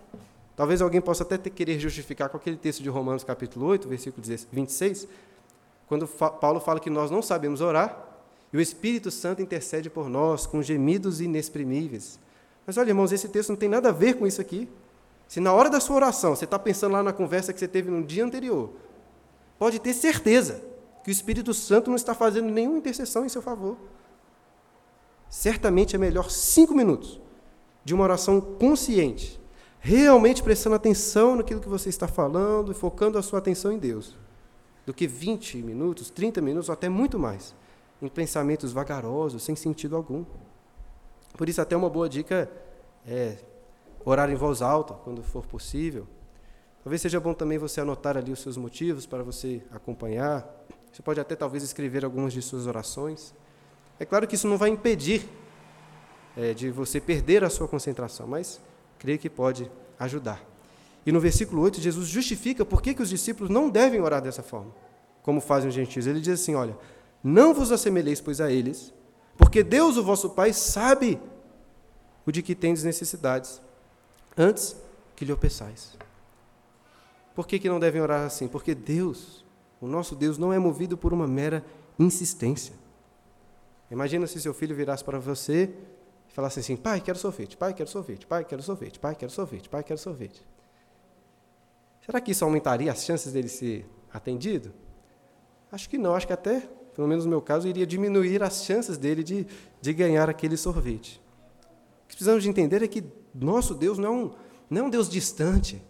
[0.56, 5.08] Talvez alguém possa até querer justificar com aquele texto de Romanos capítulo 8, versículo 26,
[5.88, 8.10] quando Paulo fala que nós não sabemos orar,
[8.54, 12.20] e o Espírito Santo intercede por nós com gemidos inexprimíveis.
[12.68, 14.70] Mas olha, irmãos, esse texto não tem nada a ver com isso aqui.
[15.28, 17.90] Se na hora da sua oração você está pensando lá na conversa que você teve
[17.90, 18.72] no dia anterior,
[19.58, 20.62] pode ter certeza
[21.04, 23.78] que o Espírito Santo não está fazendo nenhuma intercessão em seu favor.
[25.30, 27.21] Certamente é melhor cinco minutos
[27.84, 29.40] de uma oração consciente,
[29.80, 34.18] realmente prestando atenção naquilo que você está falando e focando a sua atenção em Deus,
[34.86, 37.56] do que 20 minutos, 30 minutos ou até muito mais
[38.02, 40.26] em pensamentos vagarosos, sem sentido algum.
[41.38, 42.52] Por isso, até uma boa dica
[43.06, 43.38] é
[44.04, 46.08] orar em voz alta, quando for possível.
[46.84, 50.48] Talvez seja bom também você anotar ali os seus motivos para você acompanhar.
[50.92, 53.34] Você pode até talvez escrever algumas de suas orações.
[54.00, 55.30] É claro que isso não vai impedir
[56.36, 58.60] é, de você perder a sua concentração, mas
[58.98, 60.44] creio que pode ajudar.
[61.06, 64.72] E no versículo 8, Jesus justifica por que, os discípulos não devem orar dessa forma,
[65.24, 66.08] como fazem os gentios.
[66.08, 66.78] Ele diz assim: olha,
[67.24, 68.94] não vos assemelheis, pois, a eles,
[69.38, 71.20] porque Deus, o vosso Pai, sabe
[72.26, 73.62] o de que tendes necessidades,
[74.38, 74.76] antes
[75.16, 75.98] que lhe o peçais.
[77.34, 78.48] Por que, que não devem orar assim?
[78.48, 79.44] Porque Deus,
[79.80, 81.66] o nosso Deus, não é movido por uma mera
[81.98, 82.76] insistência.
[83.90, 85.74] Imagina se seu filho virasse para você
[86.32, 89.70] e falasse assim: pai, quero sorvete, pai, quero sorvete, pai, quero sorvete, pai, quero sorvete,
[89.70, 90.42] pai, quero sorvete.
[92.06, 94.74] Será que isso aumentaria as chances dele ser atendido?
[95.72, 96.62] Acho que não, acho que até,
[96.96, 99.46] pelo menos no meu caso, iria diminuir as chances dele de,
[99.82, 101.22] de ganhar aquele sorvete.
[102.06, 104.32] O que precisamos de entender é que nosso Deus não é um,
[104.70, 105.82] não é um Deus distante,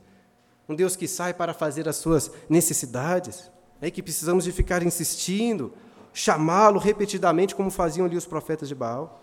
[0.67, 3.49] um Deus que sai para fazer as suas necessidades,
[3.79, 5.73] é que precisamos de ficar insistindo,
[6.13, 9.20] chamá-lo repetidamente, como faziam ali os profetas de Baal.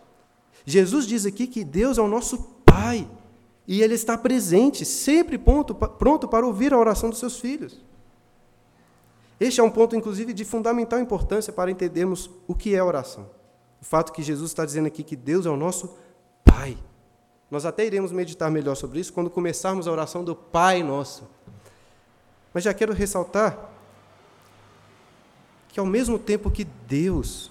[0.64, 3.08] Jesus diz aqui que Deus é o nosso Pai
[3.66, 7.80] e Ele está presente, sempre pronto, pronto para ouvir a oração dos seus filhos.
[9.40, 13.28] Este é um ponto, inclusive, de fundamental importância para entendermos o que é oração.
[13.80, 15.96] O fato que Jesus está dizendo aqui que Deus é o nosso
[16.44, 16.76] Pai.
[17.50, 21.28] Nós até iremos meditar melhor sobre isso quando começarmos a oração do Pai Nosso.
[22.52, 23.70] Mas já quero ressaltar
[25.68, 27.50] que, ao mesmo tempo que Deus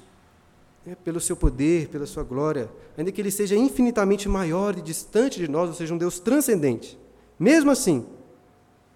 [0.88, 5.38] né, pelo seu poder, pela sua glória, ainda que ele seja infinitamente maior e distante
[5.38, 6.98] de nós, ou seja, um Deus transcendente.
[7.38, 8.06] Mesmo assim,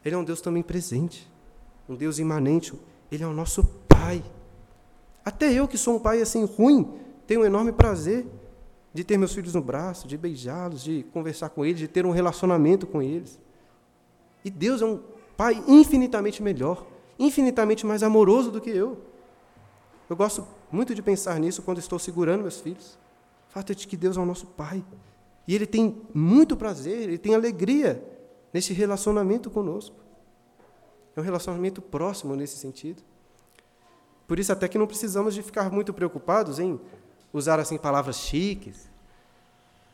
[0.05, 1.29] ele é um Deus também presente,
[1.89, 2.73] um Deus imanente,
[3.11, 4.23] ele é o nosso Pai.
[5.25, 6.89] Até eu, que sou um pai assim ruim,
[7.27, 8.25] tenho um enorme prazer
[8.93, 12.11] de ter meus filhos no braço, de beijá-los, de conversar com eles, de ter um
[12.11, 13.37] relacionamento com eles.
[14.45, 14.99] E Deus é um
[15.35, 16.85] Pai infinitamente melhor,
[17.19, 18.97] infinitamente mais amoroso do que eu.
[20.11, 22.99] Eu gosto muito de pensar nisso quando estou segurando meus filhos.
[23.47, 24.83] O fato é de que Deus é o nosso Pai.
[25.47, 28.03] E Ele tem muito prazer, Ele tem alegria
[28.51, 29.95] nesse relacionamento conosco.
[31.15, 33.01] É um relacionamento próximo nesse sentido.
[34.27, 36.77] Por isso, até que não precisamos de ficar muito preocupados em
[37.31, 38.89] usar assim palavras chiques,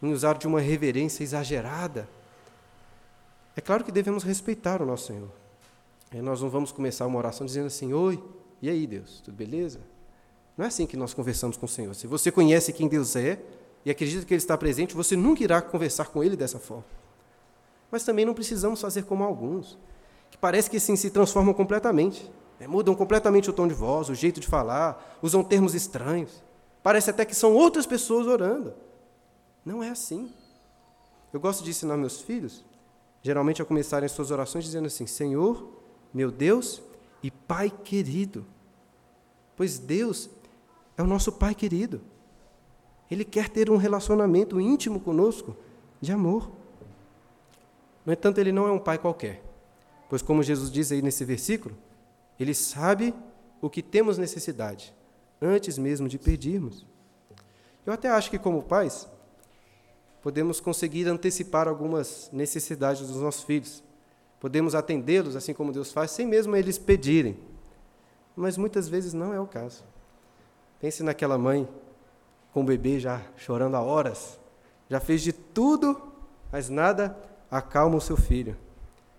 [0.02, 2.10] em usar de uma reverência exagerada.
[3.56, 5.30] É claro que devemos respeitar o nosso Senhor.
[6.12, 8.20] E nós não vamos começar uma oração dizendo assim: Oi,
[8.60, 9.80] e aí, Deus, tudo beleza?
[10.58, 11.93] Não é assim que nós conversamos com o Senhor.
[11.93, 13.39] Se você conhece quem Deus é
[13.86, 16.86] e acredita que Ele está presente, você nunca irá conversar com Ele dessa forma.
[17.91, 19.78] Mas também não precisamos fazer como alguns,
[20.32, 22.30] que parece que sim, se transformam completamente.
[22.60, 22.67] Né?
[22.67, 26.43] Mudam completamente o tom de voz, o jeito de falar, usam termos estranhos.
[26.82, 28.74] Parece até que são outras pessoas orando.
[29.63, 30.34] Não é assim.
[31.32, 32.65] Eu gosto de ensinar meus filhos,
[33.22, 35.70] geralmente a começarem as suas orações dizendo assim: Senhor,
[36.13, 36.82] meu Deus
[37.22, 38.46] e Pai querido.
[39.56, 40.30] Pois Deus
[40.98, 42.02] é o nosso Pai querido.
[43.10, 45.56] Ele quer ter um relacionamento íntimo conosco,
[46.02, 46.52] de amor.
[48.06, 49.44] No entanto, ele não é um pai qualquer,
[50.10, 51.76] pois, como Jesus diz aí nesse versículo,
[52.40, 53.14] ele sabe
[53.62, 54.94] o que temos necessidade,
[55.42, 56.86] antes mesmo de pedirmos.
[57.86, 59.10] Eu até acho que, como pais,
[60.22, 63.84] podemos conseguir antecipar algumas necessidades dos nossos filhos.
[64.40, 67.40] Podemos atendê-los assim como Deus faz, sem mesmo eles pedirem.
[68.36, 69.84] Mas muitas vezes não é o caso.
[70.80, 71.68] Pense naquela mãe
[72.54, 74.40] com o bebê já chorando há horas,
[74.90, 76.02] já fez de tudo,
[76.52, 77.18] mas nada
[77.50, 78.58] acalma o seu filho.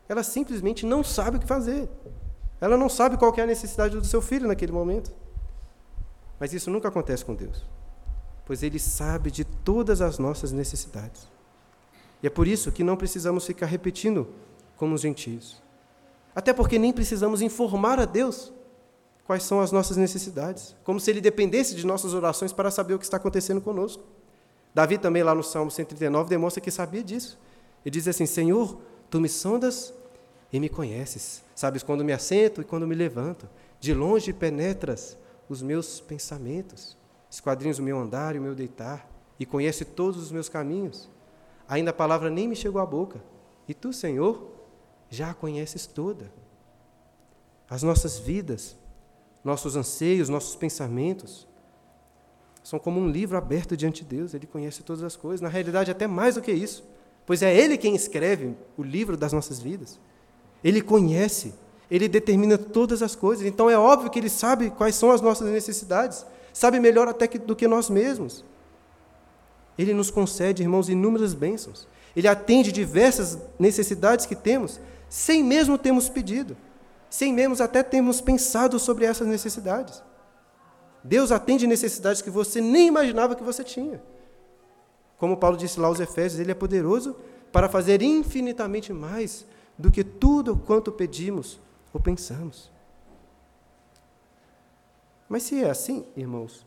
[0.09, 1.89] Ela simplesmente não sabe o que fazer.
[2.61, 5.13] Ela não sabe qual é a necessidade do seu filho naquele momento.
[6.41, 7.65] Mas isso nunca acontece com Deus,
[8.47, 11.29] pois Ele sabe de todas as nossas necessidades.
[12.23, 14.29] E é por isso que não precisamos ficar repetindo
[14.77, 15.63] como os gentios.
[16.35, 18.53] Até porque nem precisamos informar a Deus
[19.29, 22.99] quais são as nossas necessidades, como se ele dependesse de nossas orações para saber o
[22.99, 24.03] que está acontecendo conosco.
[24.75, 27.39] Davi também lá no Salmo 139 demonstra que sabia disso.
[27.85, 29.93] Ele diz assim: Senhor, tu me sondas
[30.51, 31.43] e me conheces.
[31.55, 33.47] Sabes quando me assento e quando me levanto.
[33.79, 35.15] De longe penetras
[35.47, 36.97] os meus pensamentos.
[37.31, 39.07] Esquadrinhos o meu andar e o meu deitar.
[39.39, 41.07] E conhece todos os meus caminhos.
[41.69, 43.23] Ainda a palavra nem me chegou à boca.
[43.69, 44.51] E tu, Senhor,
[45.11, 46.33] já a conheces toda.
[47.69, 48.75] As nossas vidas,
[49.45, 51.49] nossos anseios, nossos pensamentos,
[52.69, 55.41] são como um livro aberto diante de Deus, ele conhece todas as coisas.
[55.41, 56.85] Na realidade, até mais do que isso,
[57.25, 59.99] pois é Ele quem escreve o livro das nossas vidas.
[60.63, 61.55] Ele conhece,
[61.91, 63.47] ele determina todas as coisas.
[63.47, 67.57] Então é óbvio que ele sabe quais são as nossas necessidades, sabe melhor até do
[67.57, 68.45] que nós mesmos.
[69.79, 71.89] Ele nos concede, irmãos, inúmeras bênçãos.
[72.15, 76.55] Ele atende diversas necessidades que temos, sem mesmo termos pedido,
[77.11, 80.03] sem mesmo até termos pensado sobre essas necessidades.
[81.03, 84.03] Deus atende necessidades que você nem imaginava que você tinha.
[85.17, 87.17] Como Paulo disse lá aos Efésios, ele é poderoso
[87.51, 91.61] para fazer infinitamente mais do que tudo quanto pedimos
[91.93, 92.71] ou pensamos.
[95.29, 96.67] Mas se é assim, irmãos,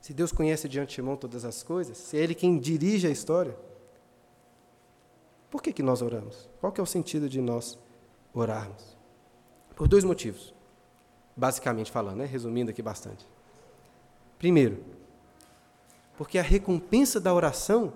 [0.00, 3.56] se Deus conhece de antemão todas as coisas, se é Ele quem dirige a história,
[5.50, 6.48] por que, que nós oramos?
[6.60, 7.78] Qual que é o sentido de nós
[8.34, 8.91] orarmos?
[9.82, 10.54] Por dois motivos,
[11.36, 12.24] basicamente falando, né?
[12.24, 13.26] resumindo aqui bastante.
[14.38, 14.78] Primeiro,
[16.16, 17.92] porque a recompensa da oração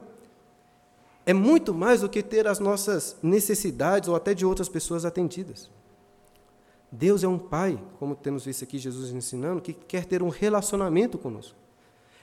[1.24, 5.70] é muito mais do que ter as nossas necessidades ou até de outras pessoas atendidas.
[6.90, 11.16] Deus é um Pai, como temos visto aqui Jesus ensinando, que quer ter um relacionamento
[11.16, 11.54] conosco.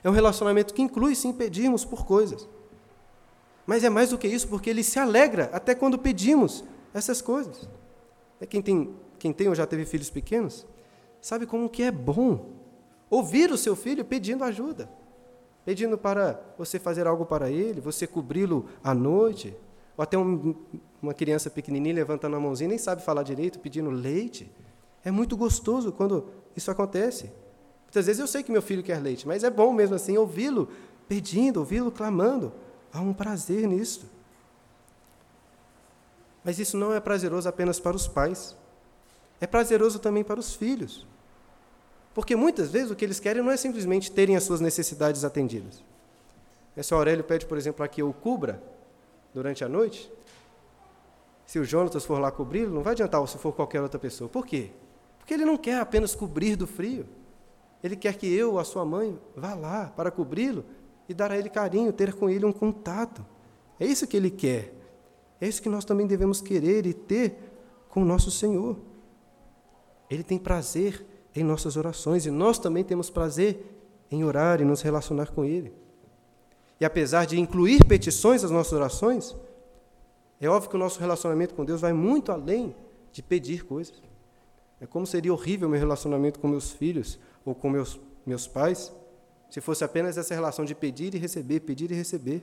[0.02, 2.46] É um relacionamento que inclui sim pedirmos por coisas.
[3.64, 7.66] Mas é mais do que isso, porque Ele se alegra até quando pedimos essas coisas.
[8.38, 10.66] É quem tem, quem tem ou já teve filhos pequenos,
[11.18, 12.50] sabe como que é bom
[13.08, 14.86] ouvir o seu filho pedindo ajuda
[15.64, 19.56] pedindo para você fazer algo para ele, você cobri-lo à noite,
[19.96, 20.54] ou até um,
[21.00, 24.50] uma criança pequenininha levantando a mãozinha, nem sabe falar direito, pedindo leite.
[25.04, 27.30] É muito gostoso quando isso acontece.
[27.84, 30.68] Muitas vezes eu sei que meu filho quer leite, mas é bom mesmo assim ouvi-lo
[31.08, 32.52] pedindo, ouvi-lo clamando.
[32.92, 34.10] Há um prazer nisso.
[36.42, 38.54] Mas isso não é prazeroso apenas para os pais.
[39.44, 41.06] É prazeroso também para os filhos.
[42.14, 45.84] Porque muitas vezes o que eles querem não é simplesmente terem as suas necessidades atendidas.
[46.80, 48.62] Se o Aurélio pede, por exemplo, aqui eu cubra
[49.34, 50.10] durante a noite,
[51.44, 54.30] se o Jonatas for lá cobri-lo, não vai adiantar se for qualquer outra pessoa.
[54.30, 54.70] Por quê?
[55.18, 57.04] Porque ele não quer apenas cobrir do frio.
[57.82, 60.64] Ele quer que eu, a sua mãe, vá lá para cobri-lo
[61.06, 63.22] e dar a ele carinho, ter com ele um contato.
[63.78, 64.72] É isso que ele quer.
[65.38, 67.36] É isso que nós também devemos querer e ter
[67.90, 68.93] com o nosso Senhor.
[70.10, 74.82] Ele tem prazer em nossas orações e nós também temos prazer em orar e nos
[74.82, 75.72] relacionar com Ele.
[76.80, 79.36] E apesar de incluir petições nas nossas orações,
[80.40, 82.74] é óbvio que o nosso relacionamento com Deus vai muito além
[83.12, 84.02] de pedir coisas.
[84.80, 88.92] É como seria horrível meu relacionamento com meus filhos ou com meus, meus pais
[89.54, 92.42] se fosse apenas essa relação de pedir e receber, pedir e receber.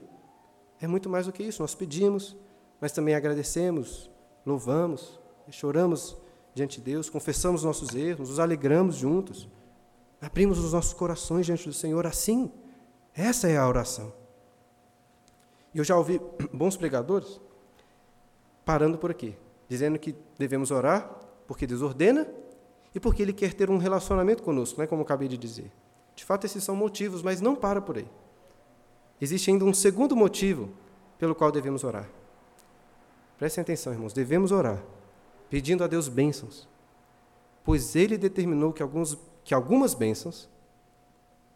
[0.80, 1.60] É muito mais do que isso.
[1.60, 2.34] Nós pedimos,
[2.80, 4.10] mas também agradecemos,
[4.46, 6.16] louvamos, choramos
[6.54, 9.48] diante de Deus, confessamos nossos erros, nos alegramos juntos,
[10.20, 12.06] abrimos os nossos corações diante do Senhor.
[12.06, 12.50] Assim,
[13.14, 14.12] essa é a oração.
[15.74, 16.20] E eu já ouvi
[16.52, 17.40] bons pregadores
[18.64, 19.36] parando por aqui,
[19.68, 21.10] dizendo que devemos orar
[21.46, 22.28] porque Deus ordena
[22.94, 25.70] e porque Ele quer ter um relacionamento conosco, não é como eu acabei de dizer.
[26.14, 28.06] De fato, esses são motivos, mas não para por aí.
[29.20, 30.70] Existe ainda um segundo motivo
[31.18, 32.08] pelo qual devemos orar.
[33.38, 34.82] Prestem atenção, irmãos, devemos orar
[35.52, 36.66] pedindo a Deus bênçãos,
[37.62, 40.48] pois Ele determinou que, alguns, que algumas bênçãos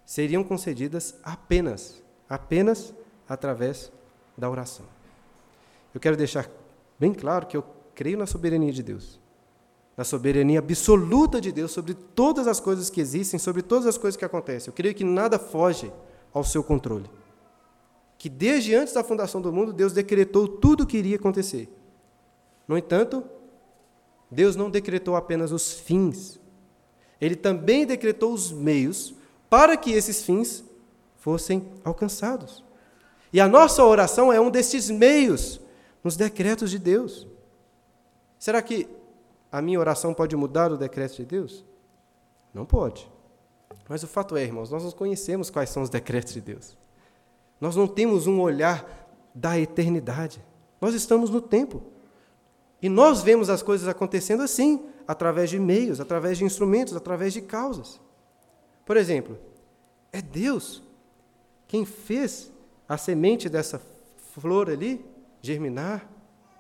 [0.05, 2.93] seriam concedidas apenas, apenas
[3.27, 3.91] através
[4.37, 4.85] da oração.
[5.95, 6.47] Eu quero deixar
[7.01, 9.19] bem claro que eu creio na soberania de Deus,
[9.97, 14.15] na soberania absoluta de Deus sobre todas as coisas que existem, sobre todas as coisas
[14.15, 14.69] que acontecem.
[14.69, 15.91] Eu creio que nada foge
[16.35, 17.09] ao seu controle.
[18.19, 21.67] Que desde antes da fundação do mundo, Deus decretou tudo o que iria acontecer.
[22.69, 23.25] No entanto,
[24.31, 26.41] Deus não decretou apenas os fins,
[27.21, 29.15] ele também decretou os meios
[29.49, 30.65] para que esses fins
[31.17, 32.65] fossem alcançados.
[33.33, 35.61] E a nossa oração é um desses meios
[36.03, 37.27] nos decretos de Deus.
[38.39, 38.89] Será que
[39.51, 41.65] a minha oração pode mudar o decreto de Deus?
[42.53, 43.11] Não pode.
[43.89, 46.77] Mas o fato é, irmãos, nós não conhecemos quais são os decretos de Deus.
[47.61, 50.43] Nós não temos um olhar da eternidade.
[50.81, 51.83] Nós estamos no tempo.
[52.81, 57.41] E nós vemos as coisas acontecendo assim, através de meios, através de instrumentos, através de
[57.41, 58.01] causas.
[58.85, 59.39] Por exemplo,
[60.13, 60.83] é Deus
[61.67, 62.53] quem fez
[62.89, 63.81] a semente dessa
[64.35, 65.05] flor ali
[65.41, 66.09] germinar,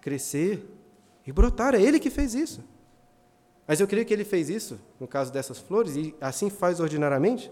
[0.01, 0.67] crescer
[1.27, 1.75] e brotar.
[1.75, 2.63] É Ele que fez isso.
[3.67, 7.51] Mas eu creio que Ele fez isso, no caso dessas flores, e assim faz ordinariamente,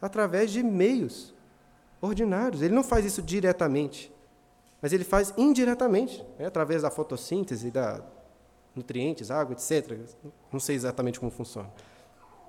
[0.00, 1.34] através de meios
[2.00, 2.62] ordinários.
[2.62, 4.12] Ele não faz isso diretamente,
[4.80, 8.02] mas ele faz indiretamente, né, através da fotossíntese, da
[8.74, 9.98] nutrientes, água, etc.
[10.52, 11.70] Não sei exatamente como funciona,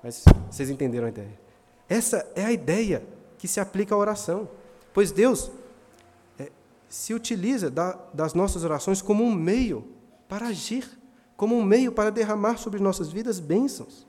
[0.03, 1.39] mas vocês entenderam a ideia.
[1.87, 3.03] Essa é a ideia
[3.37, 4.49] que se aplica à oração,
[4.93, 5.49] pois Deus
[6.37, 6.51] é,
[6.89, 9.87] se utiliza da, das nossas orações como um meio
[10.27, 10.99] para agir,
[11.37, 14.05] como um meio para derramar sobre nossas vidas bênçãos.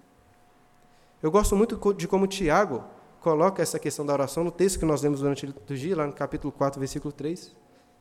[1.23, 2.85] Eu gosto muito de como Tiago
[3.21, 6.13] coloca essa questão da oração no texto que nós lemos durante o dia, lá no
[6.13, 7.55] capítulo 4, versículo 3.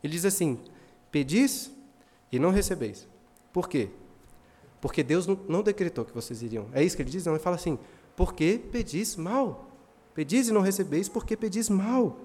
[0.03, 0.59] Ele diz assim:
[1.11, 1.71] Pedis
[2.31, 3.07] e não recebeis.
[3.51, 3.89] Por quê?
[4.79, 6.67] Porque Deus não decretou que vocês iriam.
[6.73, 7.25] É isso que ele diz?
[7.25, 7.79] Não, ele fala assim:
[8.15, 9.65] porque pedis mal.
[10.13, 12.17] Pedis e não recebeis, porque pedis mal.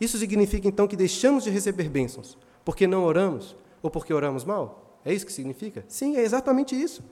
[0.00, 4.98] Isso significa então que deixamos de receber bênçãos porque não oramos ou porque oramos mal?
[5.04, 5.84] É isso que significa?
[5.86, 7.04] Sim, é exatamente isso.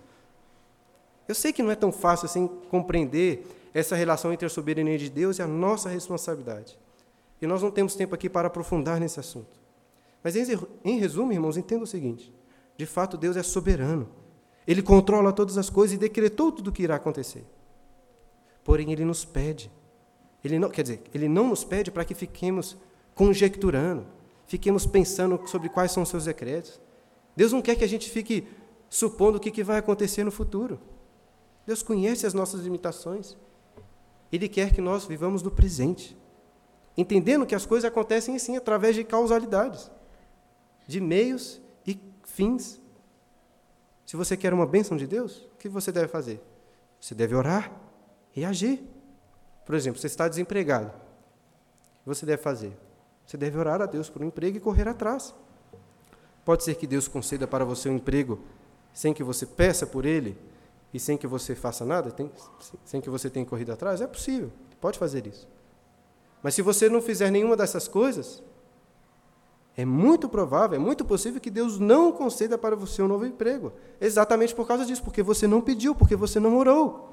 [1.29, 5.11] Eu sei que não é tão fácil assim compreender essa relação entre a soberania de
[5.11, 6.79] Deus e a nossa responsabilidade.
[7.43, 9.61] E nós não temos tempo aqui para aprofundar nesse assunto.
[10.23, 12.33] Mas, em resumo, irmãos, entenda o seguinte:
[12.79, 14.09] de fato, Deus é soberano.
[14.65, 17.45] Ele controla todas as coisas e decretou tudo o que irá acontecer.
[18.63, 19.73] Porém, ele nos pede.
[20.45, 22.77] Ele não, quer dizer, ele não nos pede para que fiquemos
[23.13, 24.07] conjecturando,
[24.47, 26.81] fiquemos pensando sobre quais são os seus decretos.
[27.37, 28.47] Deus não quer que a gente fique
[28.89, 30.79] supondo o que vai acontecer no futuro.
[31.67, 33.37] Deus conhece as nossas limitações.
[34.31, 36.17] Ele quer que nós vivamos no presente,
[36.97, 39.91] entendendo que as coisas acontecem assim através de causalidades,
[40.87, 42.81] de meios e fins.
[44.05, 46.41] Se você quer uma bênção de Deus, o que você deve fazer?
[47.01, 47.73] Você deve orar
[48.37, 48.83] e agir.
[49.65, 50.89] Por exemplo, você está desempregado.
[50.89, 52.77] O que você deve fazer?
[53.27, 55.35] Você deve orar a Deus por um emprego e correr atrás.
[56.45, 58.41] Pode ser que Deus conceda para você um emprego
[58.93, 60.37] sem que você peça por ele
[60.93, 62.31] e sem que você faça nada, tem,
[62.85, 64.01] sem que você tenha corrido atrás?
[64.01, 65.49] É possível, pode fazer isso.
[66.43, 68.43] Mas se você não fizer nenhuma dessas coisas,
[69.77, 73.73] é muito provável, é muito possível que Deus não conceda para você um novo emprego.
[74.01, 77.11] Exatamente por causa disso, porque você não pediu, porque você não orou.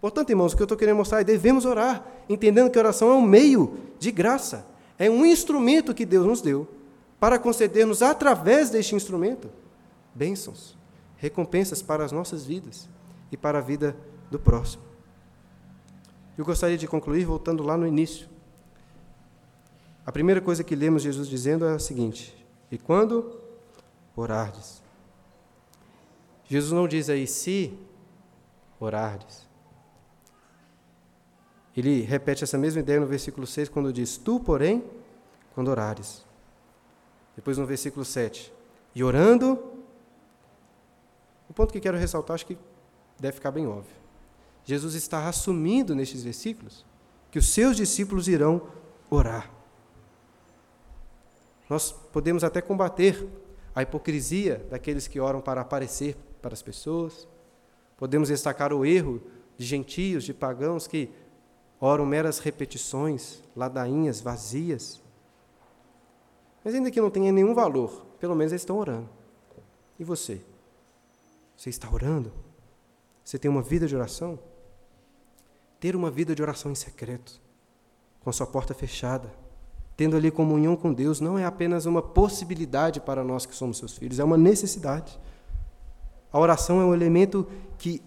[0.00, 3.10] Portanto, irmãos, o que eu estou querendo mostrar é devemos orar, entendendo que a oração
[3.10, 4.64] é um meio de graça,
[4.98, 6.68] é um instrumento que Deus nos deu
[7.18, 9.50] para conceder-nos, através deste instrumento,
[10.14, 10.78] bênçãos,
[11.16, 12.88] recompensas para as nossas vidas
[13.30, 13.96] e para a vida
[14.30, 14.84] do próximo.
[16.36, 18.28] Eu gostaria de concluir voltando lá no início.
[20.08, 22.34] A primeira coisa que lemos Jesus dizendo é a seguinte:
[22.70, 23.38] E quando
[24.16, 24.82] orardes?
[26.46, 27.78] Jesus não diz aí se
[28.80, 29.46] orardes.
[31.76, 34.82] Ele repete essa mesma ideia no versículo 6, quando diz: Tu, porém,
[35.54, 36.24] quando orares.
[37.36, 38.50] Depois no versículo 7,
[38.94, 39.62] e orando.
[41.50, 42.56] O ponto que quero ressaltar, acho que
[43.20, 43.94] deve ficar bem óbvio.
[44.64, 46.86] Jesus está assumindo nestes versículos
[47.30, 48.68] que os seus discípulos irão
[49.10, 49.57] orar.
[51.68, 53.28] Nós podemos até combater
[53.74, 57.28] a hipocrisia daqueles que oram para aparecer para as pessoas.
[57.96, 59.20] Podemos destacar o erro
[59.56, 61.10] de gentios, de pagãos que
[61.80, 65.02] oram meras repetições, ladainhas vazias.
[66.64, 69.08] Mas ainda que não tenha nenhum valor, pelo menos eles estão orando.
[69.98, 70.40] E você?
[71.56, 72.32] Você está orando?
[73.22, 74.38] Você tem uma vida de oração?
[75.78, 77.40] Ter uma vida de oração em secreto,
[78.20, 79.30] com a sua porta fechada
[79.98, 83.98] tendo ali comunhão com Deus, não é apenas uma possibilidade para nós que somos seus
[83.98, 85.18] filhos, é uma necessidade.
[86.32, 88.00] A oração é um elemento que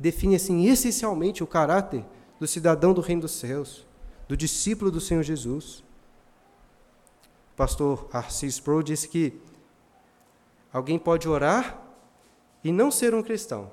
[0.00, 2.02] define assim essencialmente o caráter
[2.40, 3.86] do cidadão do reino dos céus,
[4.26, 5.84] do discípulo do Senhor Jesus.
[7.52, 9.38] O pastor Arcis Pro disse que
[10.72, 11.78] alguém pode orar
[12.64, 13.70] e não ser um cristão.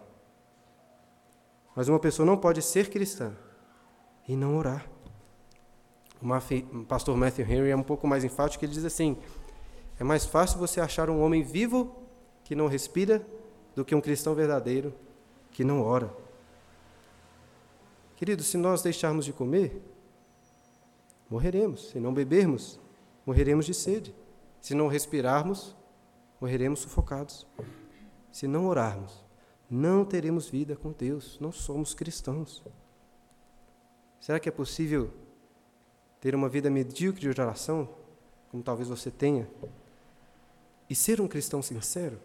[1.73, 3.31] Mas uma pessoa não pode ser cristã
[4.27, 4.90] e não orar.
[6.21, 9.17] O pastor Matthew Henry é um pouco mais enfático, ele diz assim:
[9.99, 11.95] é mais fácil você achar um homem vivo
[12.43, 13.25] que não respira
[13.75, 14.93] do que um cristão verdadeiro
[15.51, 16.11] que não ora.
[18.15, 19.81] Querido, se nós deixarmos de comer,
[21.29, 21.89] morreremos.
[21.89, 22.79] Se não bebermos,
[23.25, 24.13] morreremos de sede.
[24.59, 25.75] Se não respirarmos,
[26.39, 27.47] morreremos sufocados.
[28.31, 29.25] Se não orarmos,
[29.69, 31.37] não teremos vida com Deus.
[31.39, 32.63] Não somos cristãos.
[34.19, 35.11] Será que é possível
[36.21, 37.89] ter uma vida medíocre de oração,
[38.49, 39.45] como talvez você tenha,
[40.89, 42.17] e ser um cristão sincero?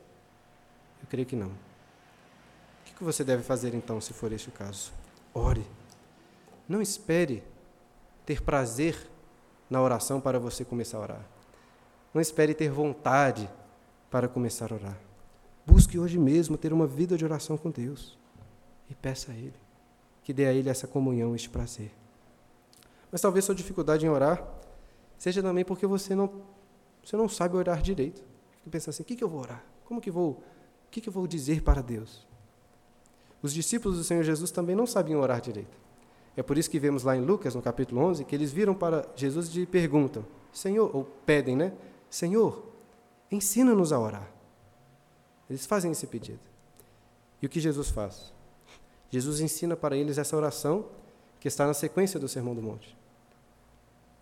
[1.00, 1.48] Eu creio que não.
[1.48, 4.92] O que você deve fazer então, se for este o caso?
[5.34, 5.66] Ore.
[6.68, 7.42] Não espere
[8.24, 8.96] ter prazer
[9.68, 11.26] na oração para você começar a orar.
[12.14, 13.50] Não espere ter vontade
[14.10, 14.98] para começar a orar.
[15.66, 18.16] Busque hoje mesmo ter uma vida de oração com Deus
[18.88, 19.66] e peça a Ele
[20.26, 21.92] que dê a Ele essa comunhão, este prazer.
[23.16, 24.46] Mas talvez sua dificuldade em orar
[25.16, 26.30] seja também porque você não,
[27.02, 28.22] você não sabe orar direito.
[28.58, 29.64] Fica pensando assim: o que, que eu vou orar?
[29.86, 30.32] Como que vou?
[30.32, 32.26] O que, que eu vou dizer para Deus?
[33.40, 35.78] Os discípulos do Senhor Jesus também não sabiam orar direito.
[36.36, 39.08] É por isso que vemos lá em Lucas, no capítulo 11, que eles viram para
[39.16, 41.72] Jesus e perguntam: Senhor, ou pedem, né?
[42.10, 42.66] Senhor,
[43.32, 44.30] ensina-nos a orar.
[45.48, 46.40] Eles fazem esse pedido.
[47.40, 48.30] E o que Jesus faz?
[49.08, 50.84] Jesus ensina para eles essa oração
[51.40, 52.95] que está na sequência do Sermão do Monte.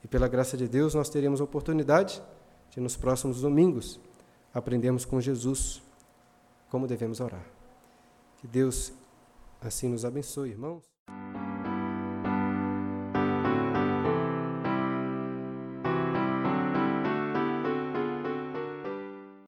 [0.04, 2.22] E pela graça de Deus, nós teremos a oportunidade
[2.70, 3.98] de, nos próximos domingos,
[4.52, 5.82] aprendermos com Jesus
[6.70, 7.46] como devemos orar.
[8.36, 8.92] Que Deus
[9.60, 10.93] assim nos abençoe, irmãos.